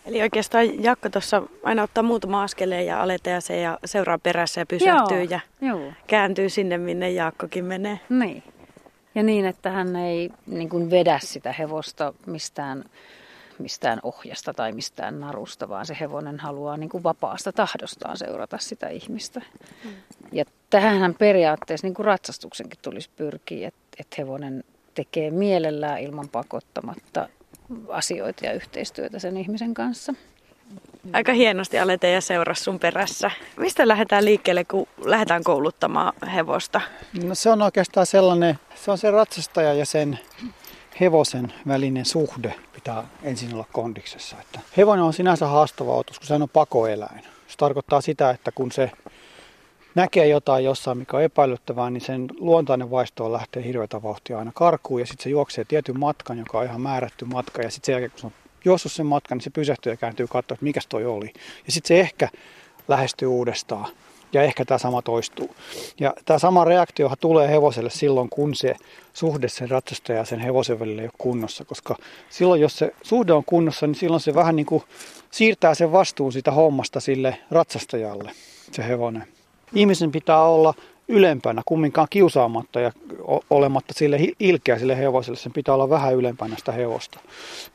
Eli 0.05 0.21
oikeastaan 0.21 0.83
Jakko 0.83 1.09
tuossa 1.09 1.43
aina 1.63 1.83
ottaa 1.83 2.03
muutama 2.03 2.43
askeleen 2.43 2.85
ja 2.85 3.01
aletaan 3.01 3.41
se 3.41 3.61
ja 3.61 3.79
seuraa 3.85 4.19
perässä 4.19 4.61
ja 4.61 4.65
pysähtyy 4.65 5.23
Joo, 5.23 5.27
ja 5.29 5.39
joo. 5.61 5.93
kääntyy 6.07 6.49
sinne, 6.49 6.77
minne 6.77 7.11
Jaakkokin 7.11 7.65
menee. 7.65 7.99
Niin. 8.09 8.43
Ja 9.15 9.23
niin, 9.23 9.45
että 9.45 9.69
hän 9.69 9.95
ei 9.95 10.29
niin 10.47 10.69
kuin 10.69 10.89
vedä 10.91 11.19
sitä 11.23 11.51
hevosta 11.51 12.13
mistään, 12.25 12.83
mistään 13.59 13.99
ohjasta 14.03 14.53
tai 14.53 14.71
mistään 14.71 15.19
narusta, 15.19 15.69
vaan 15.69 15.85
se 15.85 15.97
hevonen 15.99 16.39
haluaa 16.39 16.77
niin 16.77 16.89
kuin 16.89 17.03
vapaasta 17.03 17.51
tahdostaan 17.51 18.17
seurata 18.17 18.57
sitä 18.57 18.89
ihmistä. 18.89 19.41
Mm. 19.83 19.91
Ja 20.31 20.45
tähän 20.69 21.15
periaatteessa 21.19 21.87
niin 21.87 21.93
kuin 21.93 22.05
ratsastuksenkin 22.05 22.79
tulisi 22.81 23.09
pyrkiä, 23.15 23.67
että, 23.67 23.82
että 23.99 24.15
hevonen 24.17 24.63
tekee 24.93 25.31
mielellään 25.31 25.99
ilman 25.99 26.29
pakottamatta 26.29 27.29
asioita 27.89 28.45
ja 28.45 28.53
yhteistyötä 28.53 29.19
sen 29.19 29.37
ihmisen 29.37 29.73
kanssa. 29.73 30.13
Aika 31.13 31.33
hienosti 31.33 31.79
Alete 31.79 32.11
ja 32.11 32.21
seurasi 32.21 32.63
sun 32.63 32.79
perässä. 32.79 33.31
Mistä 33.57 33.87
lähdetään 33.87 34.25
liikkeelle, 34.25 34.63
kun 34.63 34.87
lähdetään 35.05 35.43
kouluttamaan 35.43 36.13
hevosta? 36.27 36.81
No 37.23 37.35
se 37.35 37.49
on 37.49 37.61
oikeastaan 37.61 38.05
sellainen, 38.05 38.59
se 38.75 38.91
on 38.91 38.97
se 38.97 39.11
ratsastaja 39.11 39.73
ja 39.73 39.85
sen 39.85 40.19
hevosen 40.99 41.53
välinen 41.67 42.05
suhde 42.05 42.55
pitää 42.73 43.03
ensin 43.23 43.53
olla 43.53 43.65
kondiksessa. 43.71 44.35
Että 44.41 44.59
hevonen 44.77 45.03
on 45.03 45.13
sinänsä 45.13 45.47
haastava 45.47 45.95
otus, 45.95 46.19
kun 46.19 46.27
se 46.27 46.33
on 46.33 46.49
pakoeläin. 46.53 47.23
Se 47.47 47.57
tarkoittaa 47.57 48.01
sitä, 48.01 48.29
että 48.29 48.51
kun 48.51 48.71
se 48.71 48.91
näkee 49.95 50.27
jotain 50.27 50.65
jossain, 50.65 50.97
mikä 50.97 51.17
on 51.17 51.23
epäilyttävää, 51.23 51.89
niin 51.89 52.01
sen 52.01 52.27
luontainen 52.39 52.91
vaisto 52.91 53.25
on 53.25 53.33
lähtee 53.33 53.63
hirveätä 53.63 54.03
vauhtia 54.03 54.39
aina 54.39 54.51
karkuun 54.55 54.99
ja 54.99 55.05
sitten 55.05 55.23
se 55.23 55.29
juoksee 55.29 55.65
tietyn 55.65 55.99
matkan, 55.99 56.37
joka 56.37 56.59
on 56.59 56.65
ihan 56.65 56.81
määrätty 56.81 57.25
matka 57.25 57.61
ja 57.61 57.71
sitten 57.71 57.85
sen 57.85 57.93
jälkeen, 57.93 58.11
kun 58.11 58.19
se 58.19 58.27
on 58.27 58.33
juossut 58.65 58.91
sen 58.91 59.05
matkan, 59.05 59.37
niin 59.37 59.43
se 59.43 59.49
pysähtyy 59.49 59.91
ja 59.91 59.97
kääntyy 59.97 60.27
katsoa, 60.27 60.55
että 60.55 60.63
mikä 60.63 60.79
toi 60.89 61.05
oli. 61.05 61.33
Ja 61.65 61.71
sitten 61.71 61.87
se 61.87 61.99
ehkä 61.99 62.29
lähestyy 62.87 63.27
uudestaan 63.27 63.87
ja 64.33 64.41
ehkä 64.41 64.65
tämä 64.65 64.77
sama 64.77 65.01
toistuu. 65.01 65.55
Ja 65.99 66.13
tämä 66.25 66.39
sama 66.39 66.65
reaktio 66.65 67.11
tulee 67.19 67.49
hevoselle 67.49 67.89
silloin, 67.89 68.29
kun 68.29 68.55
se 68.55 68.75
suhde 69.13 69.49
sen 69.49 69.69
ratsastaja 69.69 70.17
ja 70.17 70.25
sen 70.25 70.39
hevosen 70.39 70.79
välillä 70.79 71.01
ei 71.01 71.07
ole 71.07 71.13
kunnossa, 71.17 71.65
koska 71.65 71.95
silloin 72.29 72.61
jos 72.61 72.77
se 72.77 72.93
suhde 73.03 73.33
on 73.33 73.43
kunnossa, 73.45 73.87
niin 73.87 73.95
silloin 73.95 74.21
se 74.21 74.35
vähän 74.35 74.55
niin 74.55 74.65
kuin 74.65 74.83
siirtää 75.31 75.75
sen 75.75 75.91
vastuun 75.91 76.33
siitä 76.33 76.51
hommasta 76.51 76.99
sille 76.99 77.37
ratsastajalle, 77.51 78.31
se 78.71 78.87
hevonen. 78.87 79.27
Ihmisen 79.75 80.11
pitää 80.11 80.43
olla 80.43 80.73
ylempänä, 81.07 81.61
kumminkaan 81.65 82.07
kiusaamatta 82.09 82.79
ja 82.79 82.91
olematta 83.49 83.93
sille 83.97 84.19
ilkeä 84.39 84.79
sille 84.79 84.97
hevoselle. 84.97 85.37
Sen 85.37 85.51
pitää 85.51 85.75
olla 85.75 85.89
vähän 85.89 86.15
ylempänä 86.15 86.55
sitä 86.57 86.71
hevosta. 86.71 87.19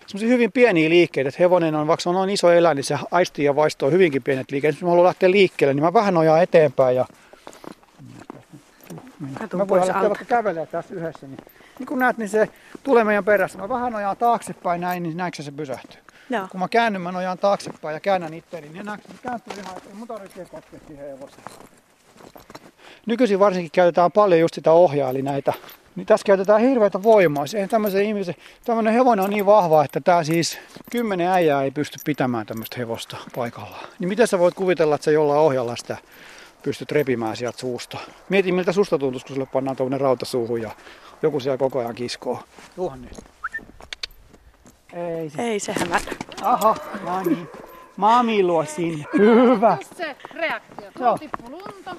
Sellaisia 0.06 0.28
hyvin 0.28 0.52
pieniä 0.52 0.88
liikkeitä, 0.88 1.28
että 1.28 1.42
hevonen 1.42 1.74
on, 1.74 1.86
vaikka 1.86 2.02
se 2.02 2.08
on 2.08 2.14
noin 2.14 2.30
iso 2.30 2.50
eläin, 2.50 2.76
niin 2.76 2.84
se 2.84 2.98
aistii 3.10 3.44
ja 3.44 3.56
vaistoo 3.56 3.90
hyvinkin 3.90 4.22
pienet 4.22 4.50
liikkeet. 4.50 4.74
Jos 4.74 4.82
mä 4.82 4.88
haluan 4.88 5.06
lähteä 5.06 5.30
liikkeelle, 5.30 5.74
niin 5.74 5.84
mä 5.84 5.92
vähän 5.92 6.14
nojaan 6.14 6.42
eteenpäin 6.42 6.96
ja 6.96 7.06
Katun 9.38 9.60
mä 9.60 9.68
voin 9.68 9.80
lähteä 9.80 9.96
alta. 9.96 10.08
vaikka 10.08 10.24
kävelee 10.24 10.66
tässä 10.66 10.94
yhdessä. 10.94 11.26
Niin, 11.26 11.38
niin 11.78 11.86
kun 11.86 11.98
näet, 11.98 12.18
niin 12.18 12.28
se 12.28 12.48
tulee 12.82 13.04
meidän 13.04 13.24
perässä. 13.24 13.58
Mä 13.58 13.68
vähän 13.68 13.92
nojaan 13.92 14.16
taaksepäin 14.16 14.80
näin, 14.80 15.02
niin 15.02 15.16
näetkö 15.16 15.42
se 15.42 15.52
pysähtyy. 15.52 16.00
Joo. 16.30 16.48
Kun 16.50 16.60
mä 16.60 16.68
käännyn, 16.68 17.02
mä 17.02 17.12
nojaan 17.12 17.38
taaksepäin 17.38 17.94
ja 17.94 18.00
käännän 18.00 18.34
itteeni, 18.34 18.68
niin 18.68 18.86
näetkö, 18.86 19.08
se 19.08 19.22
kääntyy 19.22 19.54
ihan, 19.62 19.76
ei 19.88 19.94
mun 19.94 20.08
tarvitse 20.08 20.44
koskea 20.44 20.80
siihen 20.86 21.06
hevoseen. 21.06 21.44
Nykyisin 23.06 23.38
varsinkin 23.38 23.70
käytetään 23.70 24.12
paljon 24.12 24.40
just 24.40 24.54
sitä 24.54 24.72
ohjaa, 24.72 25.10
eli 25.10 25.22
näitä. 25.22 25.52
Niin 25.96 26.06
tässä 26.06 26.24
käytetään 26.24 26.60
hirveätä 26.60 27.02
voimaa. 27.02 27.46
Se 27.46 27.58
ei 27.58 27.68
tämmöisen 27.68 28.04
ihmisen, 28.04 28.34
tämmöinen 28.64 28.92
hevonen 28.92 29.24
on 29.24 29.30
niin 29.30 29.46
vahva, 29.46 29.84
että 29.84 30.00
tämä 30.00 30.24
siis 30.24 30.58
kymmenen 30.90 31.28
äijää 31.28 31.62
ei 31.62 31.70
pysty 31.70 31.98
pitämään 32.04 32.46
tämmöistä 32.46 32.76
hevosta 32.78 33.16
paikallaan. 33.34 33.88
Niin 33.98 34.08
miten 34.08 34.26
sä 34.26 34.38
voit 34.38 34.54
kuvitella, 34.54 34.94
että 34.94 35.04
sä 35.04 35.10
jollain 35.10 35.40
ohjalla 35.40 35.76
sitä 35.76 35.96
pystyt 36.62 36.92
repimään 36.92 37.36
sieltä 37.36 37.58
suusta? 37.58 37.98
Mieti 38.28 38.52
miltä 38.52 38.72
susta 38.72 38.98
tuntuisi, 38.98 39.26
kun 39.26 39.34
sulle 39.34 39.48
pannaan 39.52 39.76
tuommoinen 39.76 40.00
rauta 40.00 40.24
suuhun 40.24 40.62
ja 40.62 40.70
joku 41.22 41.40
siellä 41.40 41.58
koko 41.58 41.78
ajan 41.78 41.94
kiskoo. 41.94 42.42
Juhani. 42.76 43.08
Ei 44.92 45.30
se. 45.30 45.42
Ei 45.42 45.60
se. 45.60 45.74
Aha, 46.42 46.76
no 47.04 47.22
niin. 47.22 47.48
Mami 47.98 48.42
luo 48.42 48.64
sinne. 48.64 49.04
Hyvä. 49.18 49.76
Just 49.80 49.96
se 49.96 50.16
reaktio. 50.34 50.84
Joo. 50.84 50.90
Tuo 50.98 51.18
tippuu 51.18 51.50
lunta, 51.50 51.96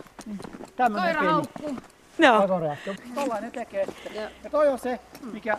Tämmönen 0.75 1.05
koira 1.05 1.19
pieni 1.19 1.33
haukkuu. 1.33 1.75
Joo. 2.19 2.41
takoreaktio. 2.41 2.93
Tollainen 3.15 3.51
tekee. 3.51 3.87
Ja 4.15 4.21
Ja 4.43 4.49
toi 4.49 4.67
on 4.67 4.79
se, 4.79 4.99
mikä 5.33 5.57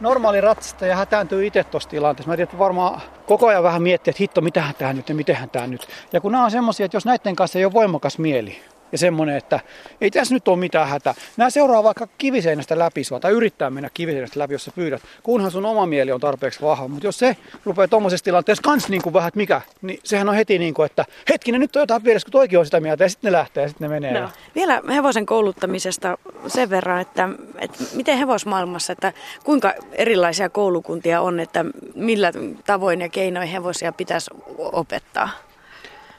normaali 0.00 0.40
ratsastaja 0.40 0.96
hätääntyy 0.96 1.46
itse 1.46 1.64
tuossa 1.64 1.88
tilanteessa. 1.88 2.30
Mä 2.30 2.36
tiedän, 2.36 2.48
että 2.50 2.58
varmaan 2.58 3.00
koko 3.26 3.46
ajan 3.46 3.62
vähän 3.62 3.82
miettii, 3.82 4.10
että 4.10 4.20
hitto, 4.22 4.40
mitähän 4.40 4.74
tää 4.78 4.92
nyt 4.92 5.08
ja 5.08 5.14
mitenhän 5.14 5.50
tää 5.50 5.66
nyt. 5.66 5.88
Ja 6.12 6.20
kun 6.20 6.32
nämä 6.32 6.44
on 6.44 6.50
semmosia, 6.50 6.86
että 6.86 6.96
jos 6.96 7.04
näiden 7.06 7.36
kanssa 7.36 7.58
ei 7.58 7.64
ole 7.64 7.72
voimakas 7.72 8.18
mieli, 8.18 8.62
ja 8.92 8.98
semmoinen, 8.98 9.36
että 9.36 9.60
ei 10.00 10.10
tässä 10.10 10.34
nyt 10.34 10.48
ole 10.48 10.58
mitään 10.58 10.88
hätää. 10.88 11.14
Nämä 11.36 11.50
seuraa 11.50 11.84
vaikka 11.84 12.08
kiviseinästä 12.18 12.78
läpi 12.78 13.04
sua, 13.04 13.20
tai 13.20 13.32
yrittää 13.32 13.70
mennä 13.70 13.90
kiviseinästä 13.94 14.38
läpi, 14.38 14.54
jos 14.54 14.64
sä 14.64 14.72
pyydät, 14.74 15.02
kunhan 15.22 15.50
sun 15.50 15.66
oma 15.66 15.86
mieli 15.86 16.12
on 16.12 16.20
tarpeeksi 16.20 16.60
vahva. 16.60 16.88
Mutta 16.88 17.06
jos 17.06 17.18
se 17.18 17.36
rupeaa 17.64 17.88
tuommoisessa 17.88 18.24
tilanteessa 18.24 18.62
kans 18.62 18.88
niin 18.88 19.02
kuin 19.02 19.12
vähän, 19.12 19.30
mikä, 19.34 19.60
niin 19.82 20.00
sehän 20.04 20.28
on 20.28 20.34
heti 20.34 20.58
niin 20.58 20.74
kuin, 20.74 20.86
että 20.86 21.04
hetkinen, 21.28 21.60
nyt 21.60 21.76
on 21.76 21.82
jotain 21.82 22.02
pielessä, 22.02 22.26
kun 22.26 22.32
toikin 22.32 22.58
on 22.58 22.64
sitä 22.64 22.80
mieltä, 22.80 23.04
ja 23.04 23.08
sitten 23.08 23.32
ne 23.32 23.38
lähtee, 23.38 23.62
ja 23.62 23.68
sitten 23.68 23.90
ne 23.90 24.00
menee. 24.00 24.20
No. 24.20 24.28
Vielä 24.54 24.80
hevosen 24.88 25.26
kouluttamisesta 25.26 26.18
sen 26.46 26.70
verran, 26.70 27.00
että, 27.00 27.28
että 27.58 27.84
miten 27.94 28.18
hevosmaailmassa, 28.18 28.92
että 28.92 29.12
kuinka 29.44 29.74
erilaisia 29.92 30.48
koulukuntia 30.48 31.20
on, 31.20 31.40
että 31.40 31.64
millä 31.94 32.32
tavoin 32.66 33.00
ja 33.00 33.08
keinoin 33.08 33.48
hevosia 33.48 33.92
pitäisi 33.92 34.30
opettaa? 34.58 35.28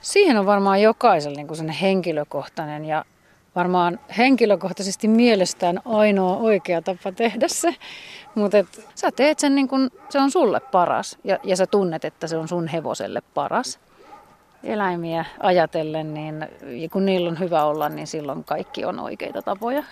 Siihen 0.01 0.37
on 0.37 0.45
varmaan 0.45 0.81
jokaisella 0.81 1.35
niin 1.35 1.55
sen 1.55 1.69
henkilökohtainen 1.69 2.85
ja 2.85 3.05
varmaan 3.55 3.99
henkilökohtaisesti 4.17 5.07
mielestään 5.07 5.79
ainoa 5.85 6.37
oikea 6.37 6.81
tapa 6.81 7.11
tehdä 7.11 7.47
se. 7.47 7.75
Mutta 8.35 8.57
sä 8.95 9.11
teet 9.11 9.39
sen 9.39 9.55
niin 9.55 9.67
kuin 9.67 9.89
se 10.09 10.19
on 10.19 10.31
sulle 10.31 10.59
paras 10.59 11.17
ja, 11.23 11.39
ja 11.43 11.55
sä 11.55 11.67
tunnet, 11.67 12.05
että 12.05 12.27
se 12.27 12.37
on 12.37 12.47
sun 12.47 12.67
hevoselle 12.67 13.21
paras. 13.33 13.79
Eläimiä 14.63 15.25
ajatellen, 15.39 16.13
niin 16.13 16.45
kun 16.91 17.05
niillä 17.05 17.29
on 17.29 17.39
hyvä 17.39 17.63
olla, 17.63 17.89
niin 17.89 18.07
silloin 18.07 18.43
kaikki 18.43 18.85
on 18.85 18.99
oikeita 18.99 19.41
tapoja. 19.41 19.83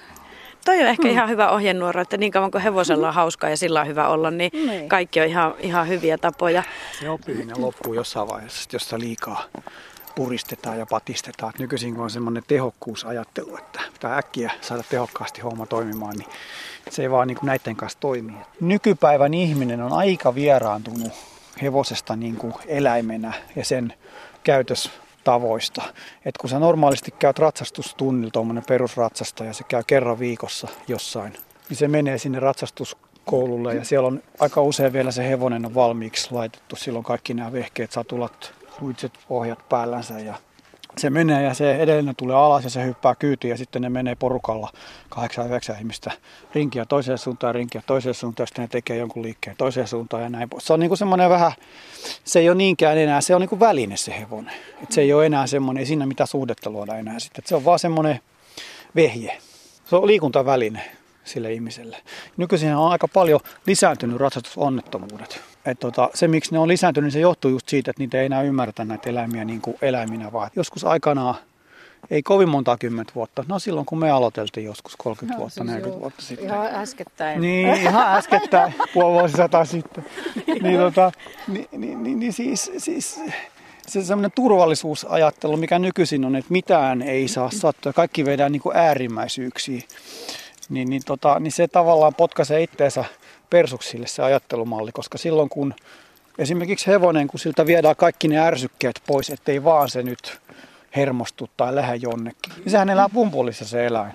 Toi 0.66 0.82
on 0.82 0.88
ehkä 0.88 1.04
hmm. 1.04 1.12
ihan 1.12 1.30
hyvä 1.30 1.50
ohjenuoro, 1.50 2.02
että 2.02 2.18
niin 2.18 2.32
kauan 2.32 2.52
kuin 2.52 2.62
hevosella 2.62 3.08
on 3.08 3.14
hauskaa 3.14 3.50
ja 3.50 3.58
sillä 3.58 3.82
on 3.82 3.88
hyvä 3.88 4.08
olla, 4.08 4.32
niin, 4.32 4.52
Niin. 4.68 4.90
kaikki 4.90 5.22
on 5.22 5.28
ihan, 5.28 5.54
ihan 5.60 5.88
hyviä 5.88 6.18
tapoja. 6.18 6.64
Se 7.00 7.10
oppiminen 7.10 7.62
loppuu 7.62 7.94
jossain 7.94 8.28
vaiheessa, 8.28 8.70
jos 8.74 8.84
sitä 8.84 9.00
liikaa 9.00 9.44
puristetaan 10.16 10.80
ja 10.80 10.86
patistetaan. 10.86 11.54
Et 11.56 11.60
Nykyisin 11.60 11.96
kun 11.96 12.04
on 12.04 12.10
semmoinen 12.10 12.44
tehokkuusajattelu, 12.48 13.58
että 13.58 13.82
pitää 13.94 14.18
äkkiä 14.18 14.52
saada 14.62 14.84
tehokkaasti 14.90 15.42
homma 15.42 15.66
toimimaan, 15.66 16.16
niin 16.18 16.30
se 16.90 17.02
ei 17.02 17.12
vaan 17.12 17.28
niin 17.28 17.38
kuin 17.38 17.48
näiden 17.48 17.76
kanssa 17.76 18.00
toimi. 18.00 18.34
Nykypäivän 18.62 19.34
ihminen 19.34 19.82
on 19.82 19.94
aika 19.94 20.36
vieraantunut 20.36 21.12
hevosesta 21.62 22.16
niin 22.16 22.36
kuin 22.36 22.54
eläimenä 22.68 23.34
ja 23.56 23.66
sen 23.66 23.94
käytöstavoista. 24.44 25.82
Et 26.26 26.38
kun 26.38 26.50
sä 26.50 26.60
normaalisti 26.60 27.12
käyt 27.20 27.40
ratsastustunnilla, 27.40 28.32
tuommoinen 28.32 28.64
perusratsastaja, 28.68 29.50
ja 29.50 29.54
se 29.54 29.64
käy 29.64 29.84
kerran 29.88 30.20
viikossa 30.20 30.68
jossain, 30.88 31.34
niin 31.70 31.78
se 31.78 31.88
menee 31.88 32.18
sinne 32.18 32.40
ratsastuskoululle 32.40 33.76
ja 33.76 33.86
siellä 33.86 34.08
on 34.08 34.24
aika 34.40 34.62
usein 34.62 34.94
vielä 34.94 35.12
se 35.12 35.30
hevonen 35.30 35.66
on 35.66 35.76
valmiiksi 35.76 36.28
laitettu. 36.32 36.76
Silloin 36.76 37.06
kaikki 37.06 37.34
nämä 37.34 37.52
vehkeet, 37.52 37.92
satulat, 37.92 38.54
suitset, 38.80 39.20
ohjat 39.30 39.70
päällänsä 39.70 40.20
ja 40.20 40.34
se 40.98 41.10
menee 41.10 41.44
ja 41.44 41.54
se 41.54 41.76
edellinen 41.76 42.16
tulee 42.16 42.36
alas 42.36 42.64
ja 42.64 42.70
se 42.70 42.86
hyppää 42.86 43.16
kyytiin 43.16 43.50
ja 43.50 43.58
sitten 43.58 43.82
ne 43.82 43.90
menee 43.90 44.16
porukalla 44.16 44.70
kahdeksan 45.10 45.46
yhdeksän 45.46 45.78
ihmistä 45.78 46.12
rinkiä 46.56 46.86
toiseen 46.86 47.18
suuntaan 47.18 47.56
rinkiä 47.56 47.82
toiseen 47.86 48.16
suuntaan 48.16 48.44
ja 48.44 48.48
sitten 48.48 48.64
ne 48.64 48.68
tekee 48.68 48.98
jonkun 48.98 49.24
liikkeen 49.24 49.56
toiseen 49.58 49.88
suuntaan 49.88 50.24
ja 50.24 50.30
näin. 50.30 50.48
Se 50.58 50.74
on 50.74 50.80
niin 50.80 50.98
semmoinen 50.98 51.30
vähän, 51.30 51.52
se 52.24 52.40
ei 52.40 52.50
ole 52.50 52.58
niinkään 52.58 52.98
enää, 52.98 53.22
se 53.22 53.36
on 53.36 53.42
niin 53.42 53.50
kuin 53.50 53.60
väline 53.60 53.98
se 53.98 54.20
hevonen. 54.20 54.54
Et 54.84 54.92
se 54.92 55.02
ei 55.02 55.14
ole 55.14 55.26
enää 55.26 55.48
semmoinen, 55.48 55.80
ei 55.80 55.86
siinä 55.86 56.06
mitään 56.06 56.28
suhdetta 56.28 56.70
luoda 56.70 56.96
enää 56.96 57.20
sitten. 57.20 57.42
Et 57.42 57.48
se 57.48 57.56
on 57.56 57.66
vaan 57.66 57.80
semmoinen 57.80 58.20
vehje. 58.96 59.38
Se 59.86 59.96
on 59.96 60.08
liikuntaväline 60.08 60.99
sille 61.24 61.54
ihmiselle. 61.54 61.98
Nykyisin 62.38 62.76
on 62.76 62.92
aika 62.92 63.08
paljon 63.08 63.40
lisääntynyt 63.66 64.18
ratsastusonnettomuudet. 64.18 65.42
Et 65.66 65.80
tota, 65.80 66.10
se, 66.14 66.28
miksi 66.28 66.52
ne 66.52 66.60
on 66.60 66.68
lisääntynyt, 66.68 67.06
niin 67.06 67.12
se 67.12 67.20
johtuu 67.20 67.52
just 67.52 67.70
siitä, 67.70 67.92
että 67.92 68.02
niitä 68.02 68.20
ei 68.20 68.26
enää 68.26 68.42
ymmärretä 68.42 68.86
näitä 68.86 69.10
eläimiä 69.10 69.46
niin 69.46 69.62
kuin 69.62 69.78
eläiminä, 69.82 70.32
vaan 70.32 70.50
joskus 70.56 70.84
aikanaan, 70.84 71.36
ei 72.10 72.24
kovin 72.24 72.50
monta 72.50 72.78
kymmentä 72.78 73.14
vuotta, 73.16 73.46
no 73.48 73.60
silloin 73.60 73.86
kun 73.86 74.00
me 74.00 74.12
aloiteltiin 74.12 74.66
joskus 74.66 74.96
30 74.96 75.40
vuotta, 75.40 75.64
40 75.64 76.02
vuotta 76.02 76.22
sitten. 76.22 76.48
Ihan 76.48 76.68
äskettäin. 76.68 77.42
Niin, 77.42 77.68
ihan 77.68 78.18
äskettäin, 78.18 78.74
puoli 78.94 79.14
vuosisataa 79.14 79.66
sitten. 79.66 80.06
Niin, 80.62 80.80
tota, 80.80 81.12
niin, 81.48 81.68
niin, 81.72 82.04
niin, 82.04 82.20
niin 82.20 82.34
siis, 82.34 82.72
siis 82.78 83.22
se 83.88 84.04
semmoinen 84.04 84.32
turvallisuusajattelu, 84.36 85.58
mikä 85.58 85.80
nykyisin 85.80 86.26
on, 86.26 86.36
että 86.36 86.52
mitään 86.52 87.02
ei 87.02 87.28
saa 87.28 87.52
sattua, 87.52 87.94
kaikki 87.94 88.26
vedään 88.26 88.52
niin 88.52 88.62
kuin 88.62 88.78
äärimmäisyyksiin, 88.78 89.84
niin, 90.70 90.90
niin, 90.90 91.02
tota, 91.06 91.40
niin 91.40 91.52
se 91.52 91.68
tavallaan 91.68 92.16
potkaisee 92.16 92.64
itteensä 92.64 93.06
persuksille 93.50 94.08
se 94.08 94.24
ajattelumalli, 94.24 94.92
koska 94.92 95.18
silloin 95.18 95.50
kun 95.50 95.74
esimerkiksi 96.38 96.88
hevonen, 96.88 97.28
kun 97.28 97.40
siltä 97.40 97.66
viedään 97.66 97.96
kaikki 97.96 98.28
ne 98.28 98.40
ärsykkeet 98.40 99.02
pois, 99.08 99.30
ettei 99.30 99.64
vaan 99.64 99.90
se 99.90 100.04
nyt 100.04 100.40
hermostu 100.96 101.50
tai 101.58 101.76
lähde 101.76 101.96
jonnekin, 101.96 102.54
niin 102.58 102.72
sehän 102.72 102.90
elää 102.90 103.10
pumpulissa 103.10 103.66
se 103.66 103.86
eläin. 103.86 104.12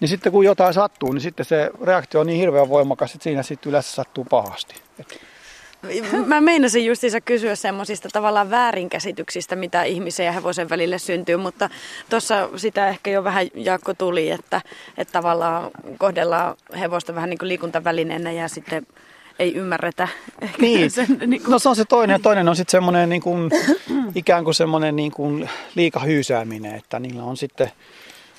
Niin 0.00 0.08
sitten 0.08 0.32
kun 0.32 0.44
jotain 0.44 0.74
sattuu, 0.74 1.12
niin 1.12 1.20
sitten 1.20 1.46
se 1.46 1.70
reaktio 1.84 2.20
on 2.20 2.26
niin 2.26 2.40
hirveän 2.40 2.68
voimakas, 2.68 3.14
että 3.14 3.24
siinä 3.24 3.42
sitten 3.42 3.70
yleensä 3.70 3.90
sattuu 3.90 4.24
pahasti. 4.24 4.74
Et 5.00 5.20
Mä 6.26 6.40
meinasin 6.40 6.86
justiinsa 6.86 7.20
kysyä 7.20 7.54
semmoisista 7.54 8.08
tavallaan 8.12 8.50
väärinkäsityksistä, 8.50 9.56
mitä 9.56 9.82
ihmisen 9.82 10.26
ja 10.26 10.32
hevosen 10.32 10.68
välille 10.68 10.98
syntyy, 10.98 11.36
mutta 11.36 11.70
tuossa 12.10 12.48
sitä 12.56 12.88
ehkä 12.88 13.10
jo 13.10 13.24
vähän 13.24 13.46
Jaakko 13.54 13.94
tuli, 13.94 14.30
että, 14.30 14.60
että 14.98 15.12
tavallaan 15.12 15.70
kohdellaan 15.98 16.56
hevosta 16.80 17.14
vähän 17.14 17.30
niin 17.30 17.38
kuin 17.38 17.48
liikuntavälineenä 17.48 18.32
ja 18.32 18.48
sitten 18.48 18.86
ei 19.38 19.54
ymmärretä 19.54 20.08
ehkä 20.42 20.62
Niin. 20.62 20.90
sen, 20.90 21.06
niin 21.26 21.42
kuin, 21.42 21.52
No 21.52 21.58
se 21.58 21.68
on 21.68 21.76
se 21.76 21.84
toinen 21.84 22.22
toinen 22.22 22.48
on 22.48 22.56
sitten 22.56 22.70
semmoinen 22.70 23.08
niin 23.08 23.22
kuin, 23.22 23.50
ikään 24.14 24.44
kuin 24.44 24.54
semmoinen 24.54 24.96
niin 24.96 25.12
kuin 25.12 25.48
liika 25.74 26.00
hyysääminen, 26.00 26.74
että 26.74 26.98
niillä 26.98 27.22
on 27.22 27.36
sitten 27.36 27.70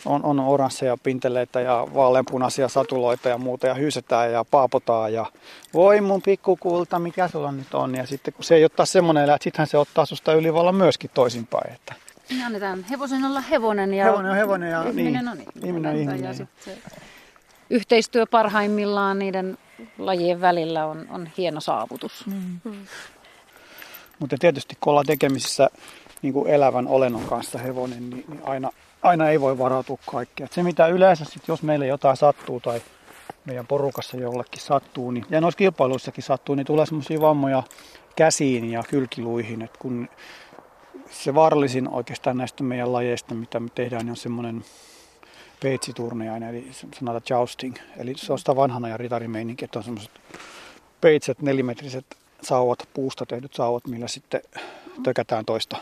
on, 0.06 0.26
on 0.26 0.40
oransseja 0.40 0.98
pinteleitä 0.98 1.62
ja 1.62 1.88
vaaleanpunaisia 1.94 2.68
satuloita 2.68 3.30
ja 3.30 3.38
muuta 3.38 3.68
ja 3.68 3.74
hyysetään 3.74 4.32
ja 4.32 4.46
paapotaan 4.52 5.14
ja 5.14 5.26
voi 5.74 6.02
mun 6.02 6.22
pikkukulta, 6.22 7.00
mikä 7.00 7.28
sulla 7.28 7.52
nyt 7.52 7.74
on. 7.74 7.96
Ja 7.96 8.06
sitten 8.08 8.34
kun 8.34 8.44
se 8.44 8.56
ei 8.56 8.64
ole 8.64 8.70
taas 8.70 8.92
semmoinen 8.92 9.24
elä, 9.24 9.34
että 9.36 9.44
sittenhän 9.44 9.68
se 9.68 9.78
ottaa 9.78 10.06
susta 10.06 10.34
ylivallan 10.34 10.76
myöskin 10.76 11.10
toisinpäin. 11.14 11.74
Että 11.74 11.94
Me 12.38 12.46
annetaan 12.46 12.84
hevosen 12.90 13.26
olla 13.26 13.42
hevonen 13.42 13.94
ja 13.94 14.06
Hevonen 14.06 14.32
on 14.32 14.38
hevonen 14.38 14.72
ja 14.72 14.82
ihminen 14.84 15.14
niin, 15.14 15.28
on 15.28 15.38
ihminen. 15.40 15.66
ihminen 15.66 15.92
on 15.92 15.98
ihminen, 15.98 16.24
Ja 16.24 16.34
sit 16.34 16.50
se 16.66 16.78
yhteistyö 17.70 18.26
parhaimmillaan 18.26 19.20
niiden 19.20 19.58
lajien 19.98 20.42
välillä 20.42 20.86
on, 20.86 21.06
on 21.10 21.30
hieno 21.38 21.62
saavutus. 21.62 22.26
Mutta 24.20 24.36
tietysti 24.40 24.78
kun 24.82 24.92
ollaan 24.92 25.06
tekemisissä 25.06 25.70
niin 26.22 26.34
kuin 26.34 26.50
elävän 26.50 26.88
olennon 26.88 27.24
kanssa 27.24 27.58
hevonen, 27.60 28.10
niin, 28.10 28.26
niin 28.28 28.42
aina, 28.44 28.72
aina 29.02 29.30
ei 29.30 29.42
voi 29.42 29.58
varautua 29.58 29.98
kaikkea. 30.12 30.48
Se 30.52 30.64
mitä 30.64 30.88
yleensä 30.88 31.26
sit, 31.26 31.48
jos 31.48 31.64
meille 31.64 31.88
jotain 31.88 32.18
sattuu 32.18 32.60
tai 32.60 32.82
meidän 33.46 33.68
porukassa 33.68 34.18
jollekin 34.18 34.62
sattuu, 34.62 35.12
niin, 35.12 35.26
ja 35.30 35.42
noissa 35.42 35.58
kilpailuissakin 35.58 36.24
sattuu, 36.24 36.56
niin 36.56 36.66
tulee 36.66 36.86
semmoisia 36.86 37.22
vammoja 37.22 37.64
käsiin 38.16 38.72
ja 38.72 38.84
kylkiluihin. 38.90 39.62
Et 39.62 39.78
kun 39.78 40.10
se 41.10 41.36
vaarallisin 41.36 41.90
oikeastaan 41.90 42.38
näistä 42.38 42.64
meidän 42.64 42.94
lajeista, 42.94 43.36
mitä 43.36 43.60
me 43.60 43.70
tehdään, 43.76 44.06
niin 44.06 44.12
on 44.12 44.18
semmoinen 44.18 44.66
peitsiturnajainen, 45.60 46.50
eli 46.50 46.68
sanotaan 47.00 47.22
jousting. 47.30 47.76
Eli 47.98 48.14
se 48.18 48.34
on 48.34 48.40
sitä 48.40 48.56
vanhan 48.56 48.86
ajan 48.86 49.00
ritarimeininki, 49.00 49.66
että 49.66 49.80
on 49.80 49.84
semmoiset 49.84 50.12
peitset, 51.02 51.42
nelimetriset 51.42 52.06
sauvat, 52.42 52.90
puusta 52.94 53.26
tehdyt 53.26 53.54
sauvat, 53.54 53.88
millä 53.88 54.08
sitten 54.08 54.42
tökätään 55.04 55.46
toista. 55.46 55.78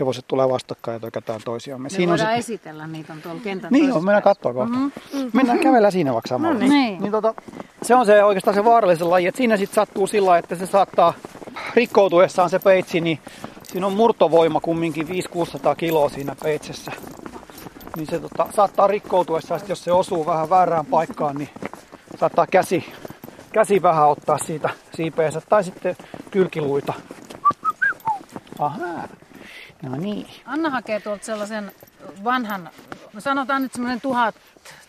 Hevoset 0.00 0.24
tulee 0.28 0.48
vastakkain 0.48 0.94
ja 0.94 1.00
tökätään 1.00 1.40
toisiaan. 1.44 1.82
Me 1.82 1.90
Siinä 1.90 2.10
voidaan 2.10 2.34
on 2.34 2.42
sit... 2.42 2.50
esitellä 2.50 2.86
niitä 2.86 3.12
on 3.12 3.22
tuolla 3.22 3.40
kentän 3.44 3.72
Niin 3.72 3.92
on, 3.92 4.04
mennään 4.04 4.22
katsoa 4.22 4.54
kohta. 4.54 4.76
Mm-hmm. 4.76 5.30
Mennään 5.32 5.58
kävellä 5.58 5.90
siinä 5.90 6.12
vaikka 6.12 6.28
samalla. 6.28 6.54
No 6.54 6.60
niin. 6.60 6.70
niin. 6.70 7.00
niin 7.00 7.12
tota, 7.12 7.34
se 7.82 7.94
on 7.94 8.06
se 8.06 8.24
oikeastaan 8.24 8.54
se 8.54 8.64
vaarallisen 8.64 9.10
laji, 9.10 9.26
että 9.26 9.36
siinä 9.36 9.56
sitten 9.56 9.74
sattuu 9.74 10.06
sillä 10.06 10.38
että 10.38 10.54
se 10.54 10.66
saattaa 10.66 11.14
rikkoutuessaan 11.74 12.50
se 12.50 12.58
peitsi, 12.58 13.00
niin 13.00 13.18
siinä 13.62 13.86
on 13.86 13.92
murtovoima 13.92 14.60
kumminkin 14.60 15.08
500-600 15.08 15.10
kiloa 15.76 16.08
siinä 16.08 16.36
peitsessä. 16.42 16.92
Niin 17.96 18.06
se 18.06 18.18
tota, 18.18 18.46
saattaa 18.56 18.86
rikkoutuessaan, 18.86 19.60
jos 19.68 19.84
se 19.84 19.92
osuu 19.92 20.26
vähän 20.26 20.50
väärään 20.50 20.86
paikkaan, 20.86 21.36
niin 21.36 21.50
saattaa 22.20 22.46
käsi, 22.46 22.92
käsi 23.52 23.82
vähän 23.82 24.08
ottaa 24.08 24.38
siitä 24.38 24.70
siipeensä 24.96 25.40
tai 25.48 25.64
sitten 25.64 25.96
kylkiluita. 26.30 26.92
Ahaa. 28.58 29.08
No 29.84 29.96
niin. 29.96 30.26
Anna 30.46 30.70
hakee 30.70 31.00
tuolta 31.00 31.24
sellaisen 31.24 31.72
vanhan, 32.24 32.70
no 33.12 33.20
sanotaan 33.20 33.62
nyt 33.62 33.72
semmoinen 33.72 34.00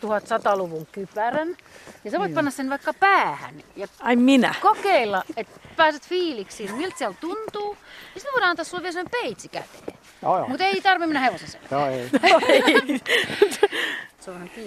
1100-luvun 0.03 0.87
kypärän. 0.91 1.57
Ja 2.03 2.11
sä 2.11 2.19
voit 2.19 2.31
Joo. 2.31 2.35
panna 2.35 2.51
sen 2.51 2.69
vaikka 2.69 2.93
päähän. 2.93 3.55
Ja 3.75 3.87
Ai 3.99 4.15
minä? 4.15 4.55
Kokeilla, 4.61 5.23
että 5.37 5.59
pääset 5.75 6.07
fiiliksiin, 6.07 6.75
miltä 6.75 6.97
siellä 6.97 7.17
tuntuu. 7.21 7.77
Ja 8.13 8.19
sitten 8.19 8.33
voidaan 8.33 8.49
antaa 8.49 8.65
sulle 8.65 8.83
vielä 8.83 8.93
sellainen 8.93 9.21
peitsi 9.21 9.49
käteen. 9.49 9.94
Mutta 10.47 10.63
ei 10.63 10.81
tarvitse 10.81 11.07
mennä 11.07 11.19
hevosessa. 11.19 11.57
Joo, 11.71 11.87
ei. 11.87 12.09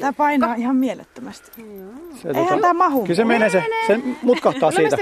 Tämä 0.01 0.13
painaa 0.13 0.55
ihan 0.55 0.77
mielettömästi. 0.77 1.51
Se, 2.15 2.29
Eihän 2.29 2.47
tota, 2.47 2.61
tämä 2.61 2.73
mahu. 2.75 3.03
Kyllä 3.03 3.17
se 3.17 3.25
menee, 3.25 3.51
se, 3.51 3.65
se 3.87 4.01
mutkahtaa 4.23 4.71
siitä. 4.71 4.97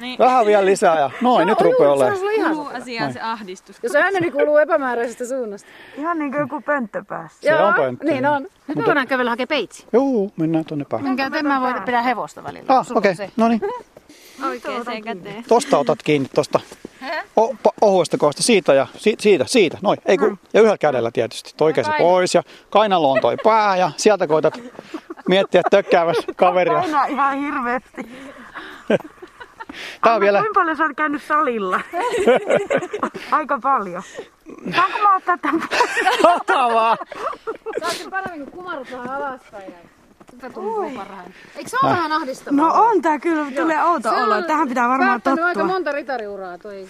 Niin. 0.00 0.18
Vähän 0.18 0.46
vielä 0.46 0.64
lisää 0.64 1.00
ja 1.00 1.10
noin, 1.20 1.46
no, 1.46 1.52
nyt 1.52 1.60
rupeaa 1.60 1.92
olemaan. 1.92 2.18
Se 2.18 2.24
on 2.24 2.32
ihan 2.32 2.66
asiaan 2.76 3.12
se 3.12 3.20
ahdistus. 3.20 3.76
Jos 3.82 3.94
ääneni 3.94 4.30
kuuluu 4.30 4.56
epämääräisestä 4.56 5.26
suunnasta. 5.26 5.68
Ihan 5.96 6.18
niin 6.18 6.30
kuin 6.30 6.40
joku 6.40 6.60
pönttö 6.60 7.04
päässä. 7.08 7.38
Se 7.42 7.54
on 7.54 7.74
pönttö. 7.74 8.04
Niin 8.04 8.26
on. 8.26 8.46
Nyt 8.66 8.78
me 8.78 8.86
voidaan 8.86 9.08
kävellä 9.08 9.30
hakemaan 9.30 9.48
peitsi. 9.48 9.86
Joo, 9.92 10.30
mennään 10.36 10.64
tuonne 10.64 10.84
päähän. 10.84 11.08
Menkää, 11.08 11.42
mä 11.42 11.60
voin 11.60 11.82
pitää 11.82 12.02
hevosta 12.02 12.44
välillä. 12.44 12.78
Ah, 12.78 12.86
okei, 12.94 13.12
okay. 13.12 13.28
no 13.36 13.48
niin. 13.48 13.60
Oikeeseen 14.44 15.04
käteen. 15.04 15.44
Tosta 15.48 15.78
otat 15.78 16.02
kiinni, 16.02 16.28
tosta 16.34 16.60
o, 17.36 17.54
ohuesta 17.80 18.18
kohdasta, 18.18 18.42
siitä 18.42 18.74
ja 18.74 18.86
si, 18.96 19.14
siitä, 19.18 19.44
siitä, 19.46 19.78
noin. 19.82 19.98
Ei 20.06 20.18
kun, 20.18 20.38
ja 20.54 20.60
yhdellä 20.60 20.78
kädellä 20.78 21.10
tietysti, 21.10 21.54
oikein 21.60 21.84
se 21.84 21.92
pois 21.98 22.34
ja 22.34 22.42
kainalo 22.70 23.12
on 23.12 23.20
toi 23.20 23.36
pää 23.44 23.76
ja 23.76 23.90
sieltä 23.96 24.26
koitat 24.26 24.60
miettiä 25.28 25.62
tökkääväs 25.70 26.16
kaveria. 26.36 26.78
Painaa 26.78 27.06
ihan 27.06 27.38
hirveästi. 27.38 28.02
Tää 30.04 30.14
on 30.14 30.20
vielä... 30.20 30.38
Kuinka 30.38 30.60
paljon 30.60 30.76
sä 30.76 30.84
oot 30.84 30.96
käynyt 30.96 31.22
salilla? 31.22 31.80
Aika 33.30 33.58
paljon. 33.62 34.02
Saanko 34.74 34.98
mä 34.98 35.16
ottaa 35.16 35.38
tämän 35.38 35.62
Ota 36.24 36.74
vaan. 36.74 36.98
Saat 37.80 38.10
paremmin 38.10 38.44
kun 38.44 38.52
kumarut 38.52 38.92
vähän 38.92 39.10
alaspäin. 39.10 39.74
Sitä 40.30 40.50
tuntuu 40.50 40.90
parhaan. 40.90 41.34
Eikö 41.56 41.70
se 41.70 41.76
ole 41.82 41.92
vähän 41.92 42.12
ahdistavaa? 42.12 42.56
No 42.56 42.74
on 42.74 43.02
tää 43.02 43.18
kyllä, 43.18 43.50
tulee 43.50 43.84
outo 43.84 44.08
olo. 44.08 44.42
Tähän 44.42 44.68
pitää 44.68 44.88
varmaan 44.88 45.22
tottua. 45.22 45.46
aika 45.46 45.64
monta 45.64 45.92
ritariuraa 45.92 46.58
toi 46.58 46.88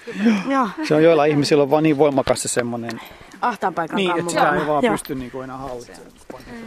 Joo. 0.49 0.69
Se 0.89 0.95
on 0.95 1.03
joilla 1.03 1.25
ihmisillä 1.25 1.63
on 1.63 1.71
vaan 1.71 1.83
niin 1.83 1.99
voimakas 1.99 2.43
se 2.43 2.49
semmonen... 2.49 3.01
Ahtaan 3.41 3.75
paikan 3.75 3.97
Niin, 3.97 4.19
että 4.19 4.31
sitä 4.31 4.51
ei 4.51 4.67
vaan 4.67 4.85
Joo. 4.85 4.95
pysty 4.95 5.15
niinku 5.15 5.41
enää 5.41 5.57
hallitsemaan. 5.57 6.13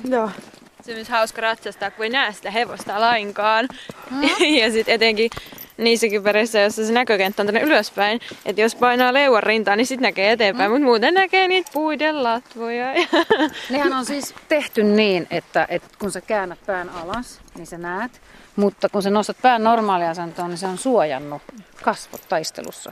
Joo. 0.04 0.30
Se 0.82 0.92
on 0.92 0.96
myös 0.96 1.10
hauska 1.10 1.42
ratsastaa, 1.42 1.92
kun 1.92 2.04
ei 2.04 2.10
näe 2.10 2.34
sitä 2.34 2.52
hevosta 2.52 3.00
lainkaan. 3.00 3.68
Mm. 4.12 4.22
ja 4.62 4.72
sitten 4.72 4.96
etenkin 4.96 5.30
niissäkin 5.84 6.24
pereissä, 6.24 6.60
jossa 6.60 6.86
se 6.86 6.94
näkökenttä 6.94 7.42
on 7.42 7.46
tänne 7.46 7.62
ylöspäin. 7.62 8.20
Että 8.46 8.62
jos 8.62 8.76
painaa 8.76 9.14
leuan 9.14 9.44
rintaan, 9.44 9.78
niin 9.78 9.86
sitten 9.86 10.08
näkee 10.08 10.32
eteenpäin, 10.32 10.72
mm. 10.72 10.74
mutta 10.74 10.86
muuten 10.86 11.14
näkee 11.14 11.48
niitä 11.48 11.72
puiden 11.74 12.24
latvoja. 12.24 12.88
Nehän 13.70 13.94
on 13.94 14.06
siis 14.06 14.36
tehty 14.48 14.84
niin, 14.84 15.28
että, 15.32 15.68
että 15.70 15.88
kun 16.00 16.12
sä 16.12 16.22
käännät 16.22 16.60
pään 16.66 16.90
alas, 16.90 17.40
niin 17.56 17.68
sä 17.68 17.78
näet. 17.78 18.22
Mutta 18.56 18.90
kun 18.90 19.04
sä 19.04 19.10
nostat 19.10 19.38
pään 19.42 19.64
normaalia 19.64 20.10
asentoon, 20.10 20.50
niin 20.50 20.58
se 20.58 20.68
on 20.68 20.78
suojannut 20.78 21.42
kasvot 21.84 22.22
taistelussa. 22.30 22.92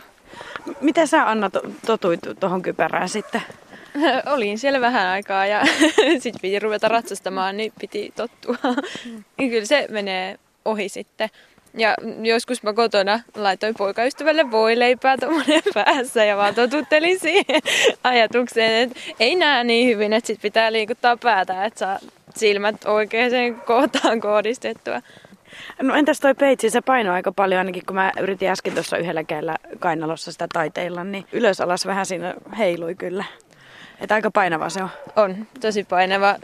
Mitä 0.82 1.06
sä 1.06 1.30
Anna 1.30 1.50
totuit 1.86 2.20
tuohon 2.40 2.62
kypärään 2.62 3.10
sitten? 3.10 3.42
Olin 4.34 4.60
siellä 4.60 4.82
vähän 4.82 5.08
aikaa 5.08 5.46
ja 5.46 5.62
sitten 6.22 6.42
piti 6.42 6.60
ruveta 6.60 6.88
ratsastamaan, 6.88 7.58
niin 7.58 7.74
piti 7.80 8.14
tottua. 8.16 8.56
Mm. 9.06 9.24
Kyllä 9.50 9.66
se 9.66 9.88
menee 9.90 10.40
ohi 10.66 10.90
sitten. 10.90 11.30
Ja 11.74 11.96
joskus 12.22 12.64
mä 12.64 12.74
kotona 12.74 13.20
laitoin 13.36 13.76
poikaystävälle 13.78 14.52
voileipää 14.52 15.18
tuommoinen 15.18 15.62
päässä 15.74 16.26
ja 16.26 16.38
vaan 16.38 16.56
totuttelin 16.56 17.20
siihen 17.20 17.62
ajatukseen, 18.04 18.84
että 18.84 19.00
ei 19.20 19.36
näe 19.36 19.64
niin 19.64 19.88
hyvin, 19.88 20.14
että 20.14 20.28
sit 20.28 20.42
pitää 20.42 20.72
liikuttaa 20.72 21.18
päätä, 21.18 21.66
että 21.66 21.80
saa 21.80 22.00
silmät 22.36 22.86
oikeaan 22.86 23.62
kohtaan 23.66 24.22
kohdistettua. 24.22 25.02
No 25.82 25.96
entäs 25.96 26.20
toi 26.20 26.36
peitsi, 26.36 26.70
se 26.70 26.82
painoi 26.82 27.14
aika 27.14 27.32
paljon 27.32 27.58
ainakin 27.58 27.86
kun 27.86 27.96
mä 27.96 28.12
yritin 28.20 28.50
äsken 28.50 28.74
tuossa 28.74 28.98
yhdellä 28.98 29.24
kädellä 29.24 29.56
kainalossa 29.80 30.32
sitä 30.32 30.48
taiteilla, 30.54 31.04
niin 31.04 31.26
ylös 31.32 31.62
alas 31.62 31.86
vähän 31.86 32.06
siinä 32.06 32.34
heilui 32.58 32.96
kyllä. 32.96 33.26
Että 34.02 34.16
aika 34.16 34.32
painava 34.32 34.70
se 34.70 34.84
on. 34.84 34.90
On, 35.16 35.48
tosi 35.62 35.84
painava. 35.84 36.36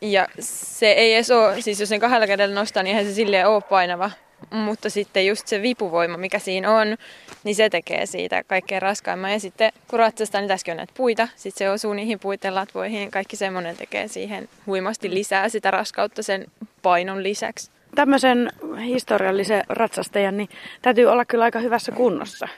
Ja 0.00 0.28
se 0.40 0.92
ei 0.92 1.14
edes 1.14 1.30
ole, 1.30 1.60
siis 1.60 1.80
jos 1.80 1.88
sen 1.88 2.00
kahdella 2.00 2.26
kädellä 2.26 2.54
nostaa, 2.54 2.82
niin 2.82 2.96
eihän 2.96 3.12
se 3.12 3.14
silleen 3.14 3.48
ole 3.48 3.62
painava. 3.62 4.10
Mutta 4.50 4.90
sitten 4.90 5.26
just 5.26 5.46
se 5.46 5.62
vipuvoima, 5.62 6.16
mikä 6.16 6.38
siinä 6.38 6.70
on, 6.70 6.96
niin 7.44 7.54
se 7.54 7.70
tekee 7.70 8.06
siitä 8.06 8.44
kaikkein 8.46 8.82
raskaimman. 8.82 9.32
Ja 9.32 9.40
sitten 9.40 9.72
kun 9.88 9.98
ratsastaa, 9.98 10.40
niin 10.40 10.48
tässäkin 10.48 10.72
on 10.72 10.76
näitä 10.76 10.92
puita, 10.96 11.28
sitten 11.36 11.58
se 11.58 11.70
osuu 11.70 11.92
niihin 11.92 12.18
puiden 12.18 12.54
latvoihin, 12.54 12.98
niin 12.98 13.10
kaikki 13.10 13.36
semmoinen 13.36 13.76
tekee 13.76 14.08
siihen 14.08 14.48
huimasti 14.66 15.14
lisää 15.14 15.48
sitä 15.48 15.70
raskautta 15.70 16.22
sen 16.22 16.46
painon 16.82 17.22
lisäksi. 17.22 17.70
Tämmöisen 17.94 18.52
historiallisen 18.84 19.64
ratsastajan, 19.68 20.36
niin 20.36 20.48
täytyy 20.82 21.06
olla 21.06 21.24
kyllä 21.24 21.44
aika 21.44 21.58
hyvässä 21.58 21.92
kunnossa. 21.92 22.48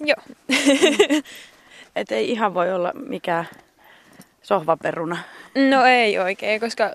Joo. 0.00 0.36
Että 1.96 2.14
ei 2.14 2.30
ihan 2.30 2.54
voi 2.54 2.72
olla 2.72 2.92
mikään 3.08 3.48
sohvaperuna. 4.42 5.18
No 5.70 5.84
ei 5.84 6.18
oikein, 6.18 6.60
koska 6.60 6.92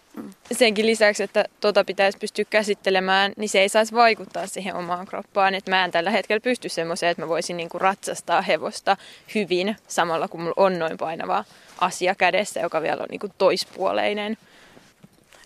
senkin 0.51 0.85
lisäksi, 0.85 1.23
että 1.23 1.45
tota 1.59 1.83
pitäisi 1.83 2.17
pystyä 2.17 2.45
käsittelemään, 2.49 3.33
niin 3.37 3.49
se 3.49 3.61
ei 3.61 3.69
saisi 3.69 3.95
vaikuttaa 3.95 4.47
siihen 4.47 4.75
omaan 4.75 5.07
kroppaan. 5.07 5.55
Että 5.55 5.71
mä 5.71 5.85
en 5.85 5.91
tällä 5.91 6.11
hetkellä 6.11 6.39
pysty 6.39 6.69
semmoiseen, 6.69 7.11
että 7.11 7.21
mä 7.21 7.29
voisin 7.29 7.57
niinku 7.57 7.79
ratsastaa 7.79 8.41
hevosta 8.41 8.97
hyvin 9.35 9.75
samalla 9.87 10.27
kun 10.27 10.41
mulla 10.41 10.53
on 10.57 10.79
noin 10.79 10.97
painava 10.97 11.45
asia 11.81 12.15
kädessä, 12.15 12.59
joka 12.59 12.81
vielä 12.81 13.01
on 13.01 13.07
niinku 13.11 13.27
toispuoleinen. 13.37 14.37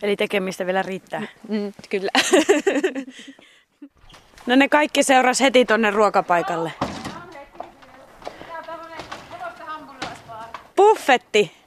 Eli 0.02 0.16
tekemistä 0.16 0.66
vielä 0.66 0.82
riittää. 0.82 1.22
Mm, 1.48 1.74
kyllä. 1.90 2.12
no 4.48 4.56
ne 4.56 4.70
kaikki 4.70 5.04
seuras 5.04 5.42
heti 5.42 5.66
tonne 5.66 5.92
ruokapaikalle. 5.92 6.72
Buffetti! 10.76 11.63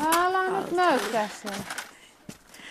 Älä 0.00 0.60
nyt 0.60 0.70
nöykkää 0.72 1.28
siellä. 1.42 1.64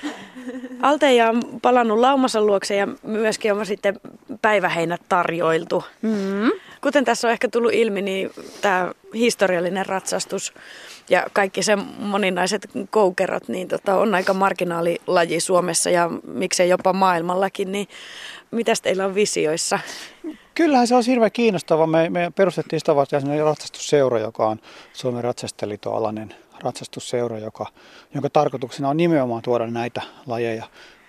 Alteja 0.81 1.29
on 1.29 1.41
palannut 1.61 1.99
laumansa 1.99 2.41
luokse 2.41 2.75
ja 2.75 2.87
myöskin 3.03 3.53
on 3.53 3.65
sitten 3.65 3.99
päiväheinät 4.41 5.01
tarjoiltu. 5.09 5.83
Mm-hmm. 6.01 6.51
Kuten 6.81 7.05
tässä 7.05 7.27
on 7.27 7.31
ehkä 7.31 7.47
tullut 7.47 7.73
ilmi, 7.73 8.01
niin 8.01 8.31
tämä 8.61 8.91
historiallinen 9.13 9.85
ratsastus 9.85 10.53
ja 11.09 11.25
kaikki 11.33 11.63
se 11.63 11.75
moninaiset 11.99 12.69
koukerot 12.89 13.47
niin 13.47 13.67
tota, 13.67 13.95
on 13.95 14.15
aika 14.15 14.33
marginaalilaji 14.33 15.39
Suomessa 15.39 15.89
ja 15.89 16.09
miksei 16.27 16.69
jopa 16.69 16.93
maailmallakin. 16.93 17.71
Niin 17.71 17.87
mitäs 18.51 18.81
teillä 18.81 19.05
on 19.05 19.15
visioissa? 19.15 19.79
Kyllähän 20.55 20.87
se 20.87 20.95
on 20.95 21.03
hirveän 21.07 21.31
kiinnostava. 21.31 21.87
Me, 21.87 22.09
me 22.09 22.31
perustettiin 22.35 22.79
sitä 22.79 22.95
varten 22.95 23.43
ratsastusseura, 23.43 24.19
joka 24.19 24.47
on 24.47 24.59
Suomen 24.93 25.23
ratsastajaliiton 25.23 25.95
alainen 25.95 26.35
ratsastusseura, 26.63 27.39
joka, 27.39 27.65
jonka 28.13 28.29
tarkoituksena 28.29 28.89
on 28.89 28.97
nimenomaan 28.97 29.41
tuoda 29.41 29.67
näitä 29.67 30.01
lajeja 30.25 30.65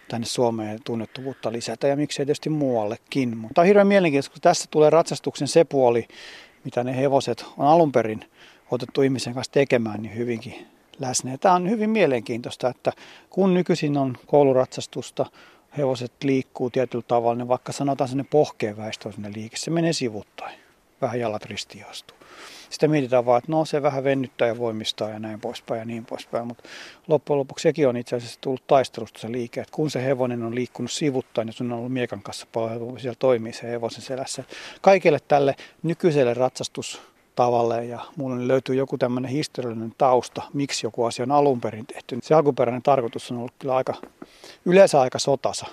tänne 0.08 0.26
Suomeen 0.26 0.78
tunnettavuutta 0.84 1.52
lisätä 1.52 1.88
ja 1.88 1.96
miksei 1.96 2.26
tietysti 2.26 2.50
muuallekin. 2.50 3.36
Mutta 3.36 3.60
on 3.60 3.66
hirveän 3.66 3.86
mielenkiintoista, 3.86 4.32
kun 4.32 4.40
tässä 4.40 4.68
tulee 4.70 4.90
ratsastuksen 4.90 5.48
se 5.48 5.64
puoli, 5.64 6.08
mitä 6.64 6.84
ne 6.84 6.96
hevoset 6.96 7.46
on 7.58 7.66
alun 7.66 7.92
perin 7.92 8.24
otettu 8.70 9.02
ihmisen 9.02 9.34
kanssa 9.34 9.52
tekemään, 9.52 10.02
niin 10.02 10.16
hyvinkin 10.16 10.66
läsnä. 11.00 11.30
Ja 11.30 11.38
tämä 11.38 11.54
on 11.54 11.70
hyvin 11.70 11.90
mielenkiintoista, 11.90 12.68
että 12.68 12.92
kun 13.30 13.54
nykyisin 13.54 13.96
on 13.96 14.16
kouluratsastusta, 14.26 15.26
hevoset 15.78 16.12
liikkuu 16.24 16.70
tietyllä 16.70 17.04
tavalla, 17.08 17.34
niin 17.34 17.48
vaikka 17.48 17.72
sanotaan 17.72 18.08
sinne 18.08 18.24
pohkeen 18.30 18.76
väistö 18.76 19.12
sinne 19.12 19.30
liike, 19.34 19.56
se 19.56 19.70
menee 19.70 19.92
sivuttain. 19.92 20.58
Vähän 21.00 21.20
jalat 21.20 21.44
ristiin 21.44 21.86
astuu. 21.86 22.16
Sitten 22.74 22.90
mietitään 22.90 23.26
vaan, 23.26 23.38
että 23.38 23.52
no 23.52 23.64
se 23.64 23.82
vähän 23.82 24.04
vennyttää 24.04 24.48
ja 24.48 24.58
voimistaa 24.58 25.08
ja 25.08 25.18
näin 25.18 25.40
poispäin 25.40 25.78
ja 25.78 25.84
niin 25.84 26.04
poispäin. 26.04 26.46
Mutta 26.46 26.68
loppujen 27.08 27.38
lopuksi 27.38 27.62
sekin 27.62 27.88
on 27.88 27.96
itse 27.96 28.16
asiassa 28.16 28.40
tullut 28.40 28.66
taistelusta 28.66 29.20
se 29.20 29.32
liike, 29.32 29.60
että 29.60 29.72
kun 29.72 29.90
se 29.90 30.04
hevonen 30.04 30.42
on 30.42 30.54
liikkunut 30.54 30.90
sivuttain 30.90 31.48
ja 31.48 31.52
sun 31.52 31.72
on 31.72 31.78
ollut 31.78 31.92
miekan 31.92 32.22
kanssa 32.22 32.46
paljon 32.52 33.00
siellä 33.00 33.16
toimii 33.18 33.52
se 33.52 33.70
hevosen 33.70 34.02
selässä. 34.02 34.44
Kaikille 34.80 35.18
tälle 35.28 35.54
nykyiselle 35.82 36.34
ratsastus 36.34 37.02
tavalle 37.36 37.84
ja 37.84 38.00
mulle 38.16 38.36
niin 38.36 38.48
löytyy 38.48 38.74
joku 38.74 38.98
tämmöinen 38.98 39.30
historiallinen 39.30 39.94
tausta, 39.98 40.42
miksi 40.52 40.86
joku 40.86 41.04
asia 41.04 41.22
on 41.22 41.32
alun 41.32 41.60
perin 41.60 41.86
tehty. 41.86 42.18
Se 42.22 42.34
alkuperäinen 42.34 42.82
tarkoitus 42.82 43.30
on 43.30 43.38
ollut 43.38 43.54
kyllä 43.58 43.76
aika, 43.76 43.94
yleensä 44.64 45.00
aika 45.00 45.18
sotasa. 45.18 45.66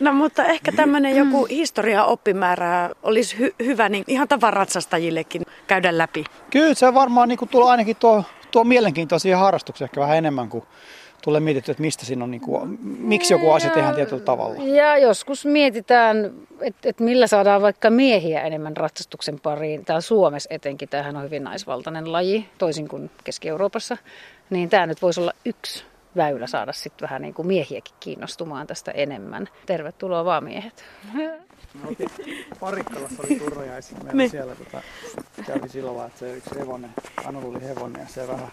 No 0.00 0.12
mutta 0.12 0.44
ehkä 0.44 0.72
tämmöinen 0.72 1.16
joku 1.16 1.44
historia 1.60 2.04
oppimäärä 2.04 2.90
olisi 3.02 3.36
hy- 3.36 3.64
hyvä 3.64 3.88
niin 3.88 4.04
ihan 4.06 4.28
tavan 4.28 4.52
käydä 5.66 5.98
läpi. 5.98 6.24
Kyllä 6.50 6.74
se 6.74 6.94
varmaan 6.94 7.28
niin 7.28 7.48
tuo 7.50 7.66
ainakin 7.66 7.96
tuo, 7.96 8.24
tuo 8.50 8.64
mielenkiintoa 8.64 9.18
siihen 9.18 9.38
harrastukseen 9.38 9.86
ehkä 9.86 10.00
vähän 10.00 10.16
enemmän 10.16 10.48
kuin 10.48 10.64
tulee 11.26 11.40
mietitty, 11.40 11.70
että 11.70 11.80
mistä 11.80 12.04
siinä 12.04 12.24
on, 12.24 12.30
niin 12.30 12.40
kuin, 12.40 12.78
miksi 12.82 13.34
joku 13.34 13.50
asia 13.50 13.70
tehdään 13.70 13.94
tietyllä 13.94 14.22
tavalla. 14.22 14.62
Ja 14.62 14.98
joskus 14.98 15.46
mietitään, 15.46 16.32
että, 16.60 16.88
että 16.88 17.04
millä 17.04 17.26
saadaan 17.26 17.62
vaikka 17.62 17.90
miehiä 17.90 18.40
enemmän 18.40 18.76
ratsastuksen 18.76 19.40
pariin. 19.40 19.84
Täällä 19.84 20.00
Suomessa 20.00 20.48
etenkin, 20.52 20.88
tämähän 20.88 21.16
on 21.16 21.24
hyvin 21.24 21.44
naisvaltainen 21.44 22.12
laji, 22.12 22.48
toisin 22.58 22.88
kuin 22.88 23.10
Keski-Euroopassa. 23.24 23.96
Niin 24.50 24.70
tämä 24.70 24.86
nyt 24.86 25.02
voisi 25.02 25.20
olla 25.20 25.32
yksi 25.44 25.84
väylä 26.16 26.46
saada 26.46 26.72
sitten 26.72 27.08
vähän 27.08 27.22
niin 27.22 27.34
kuin 27.34 27.48
miehiäkin 27.48 27.94
kiinnostumaan 28.00 28.66
tästä 28.66 28.90
enemmän. 28.90 29.48
Tervetuloa 29.66 30.24
vaan 30.24 30.44
miehet. 30.44 30.84
Parikkalassa 32.60 33.22
oli 33.22 33.38
turrajais. 33.38 33.92
Meillä 33.92 34.12
Me. 34.12 34.28
siellä 34.28 34.54
tota, 34.54 34.82
kävi 35.46 35.68
sillä 35.68 36.06
että 36.06 36.18
se 36.18 36.36
yksi 36.36 36.58
hevonen, 36.58 36.90
Anu 37.24 37.48
oli 37.48 37.62
hevonen 37.62 38.00
ja 38.00 38.08
se 38.08 38.28
vähän 38.28 38.48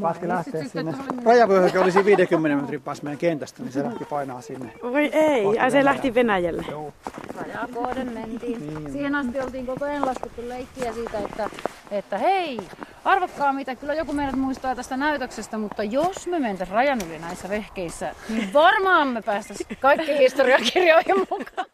päätti 0.00 0.28
lähteä 0.28 0.64
sinne. 0.64 0.94
Rajavyöhyke 1.24 1.78
oli 1.78 1.92
siinä 1.92 2.04
50 2.04 2.60
metrin 2.60 2.82
päässä 2.82 3.04
meidän 3.04 3.18
kentästä, 3.18 3.62
niin 3.62 3.72
se 3.72 3.82
lähti 3.82 4.04
painaa 4.04 4.40
sinne. 4.40 4.72
Voi 4.82 5.10
ei, 5.12 5.44
ja 5.54 5.70
se 5.70 5.84
lähti 5.84 6.14
Venäjälle. 6.14 6.64
Joo. 6.70 6.92
Rajakohden 7.36 8.12
mentiin. 8.12 8.66
Niin, 8.66 8.92
Siihen 8.92 9.14
asti 9.14 9.40
oltiin 9.40 9.66
koko 9.66 9.84
ajan 9.84 10.06
laskettu 10.06 10.48
leikkiä 10.48 10.92
siitä, 10.92 11.18
että, 11.18 11.50
että 11.90 12.18
hei, 12.18 12.60
arvokkaa 13.04 13.52
mitä, 13.52 13.76
kyllä 13.76 13.94
joku 13.94 14.12
meidät 14.12 14.36
muistaa 14.36 14.74
tästä 14.74 14.96
näytöksestä, 14.96 15.58
mutta 15.58 15.82
jos 15.82 16.26
me 16.26 16.38
mentäis 16.38 16.70
rajan 16.70 17.00
yli 17.08 17.18
näissä 17.18 17.48
vehkeissä, 17.48 18.14
niin 18.28 18.52
varmaan 18.52 19.08
me 19.08 19.22
päästäisiin 19.22 19.76
kaikki 19.80 20.18
historiakirjoihin 20.18 21.16
mukaan. 21.30 21.66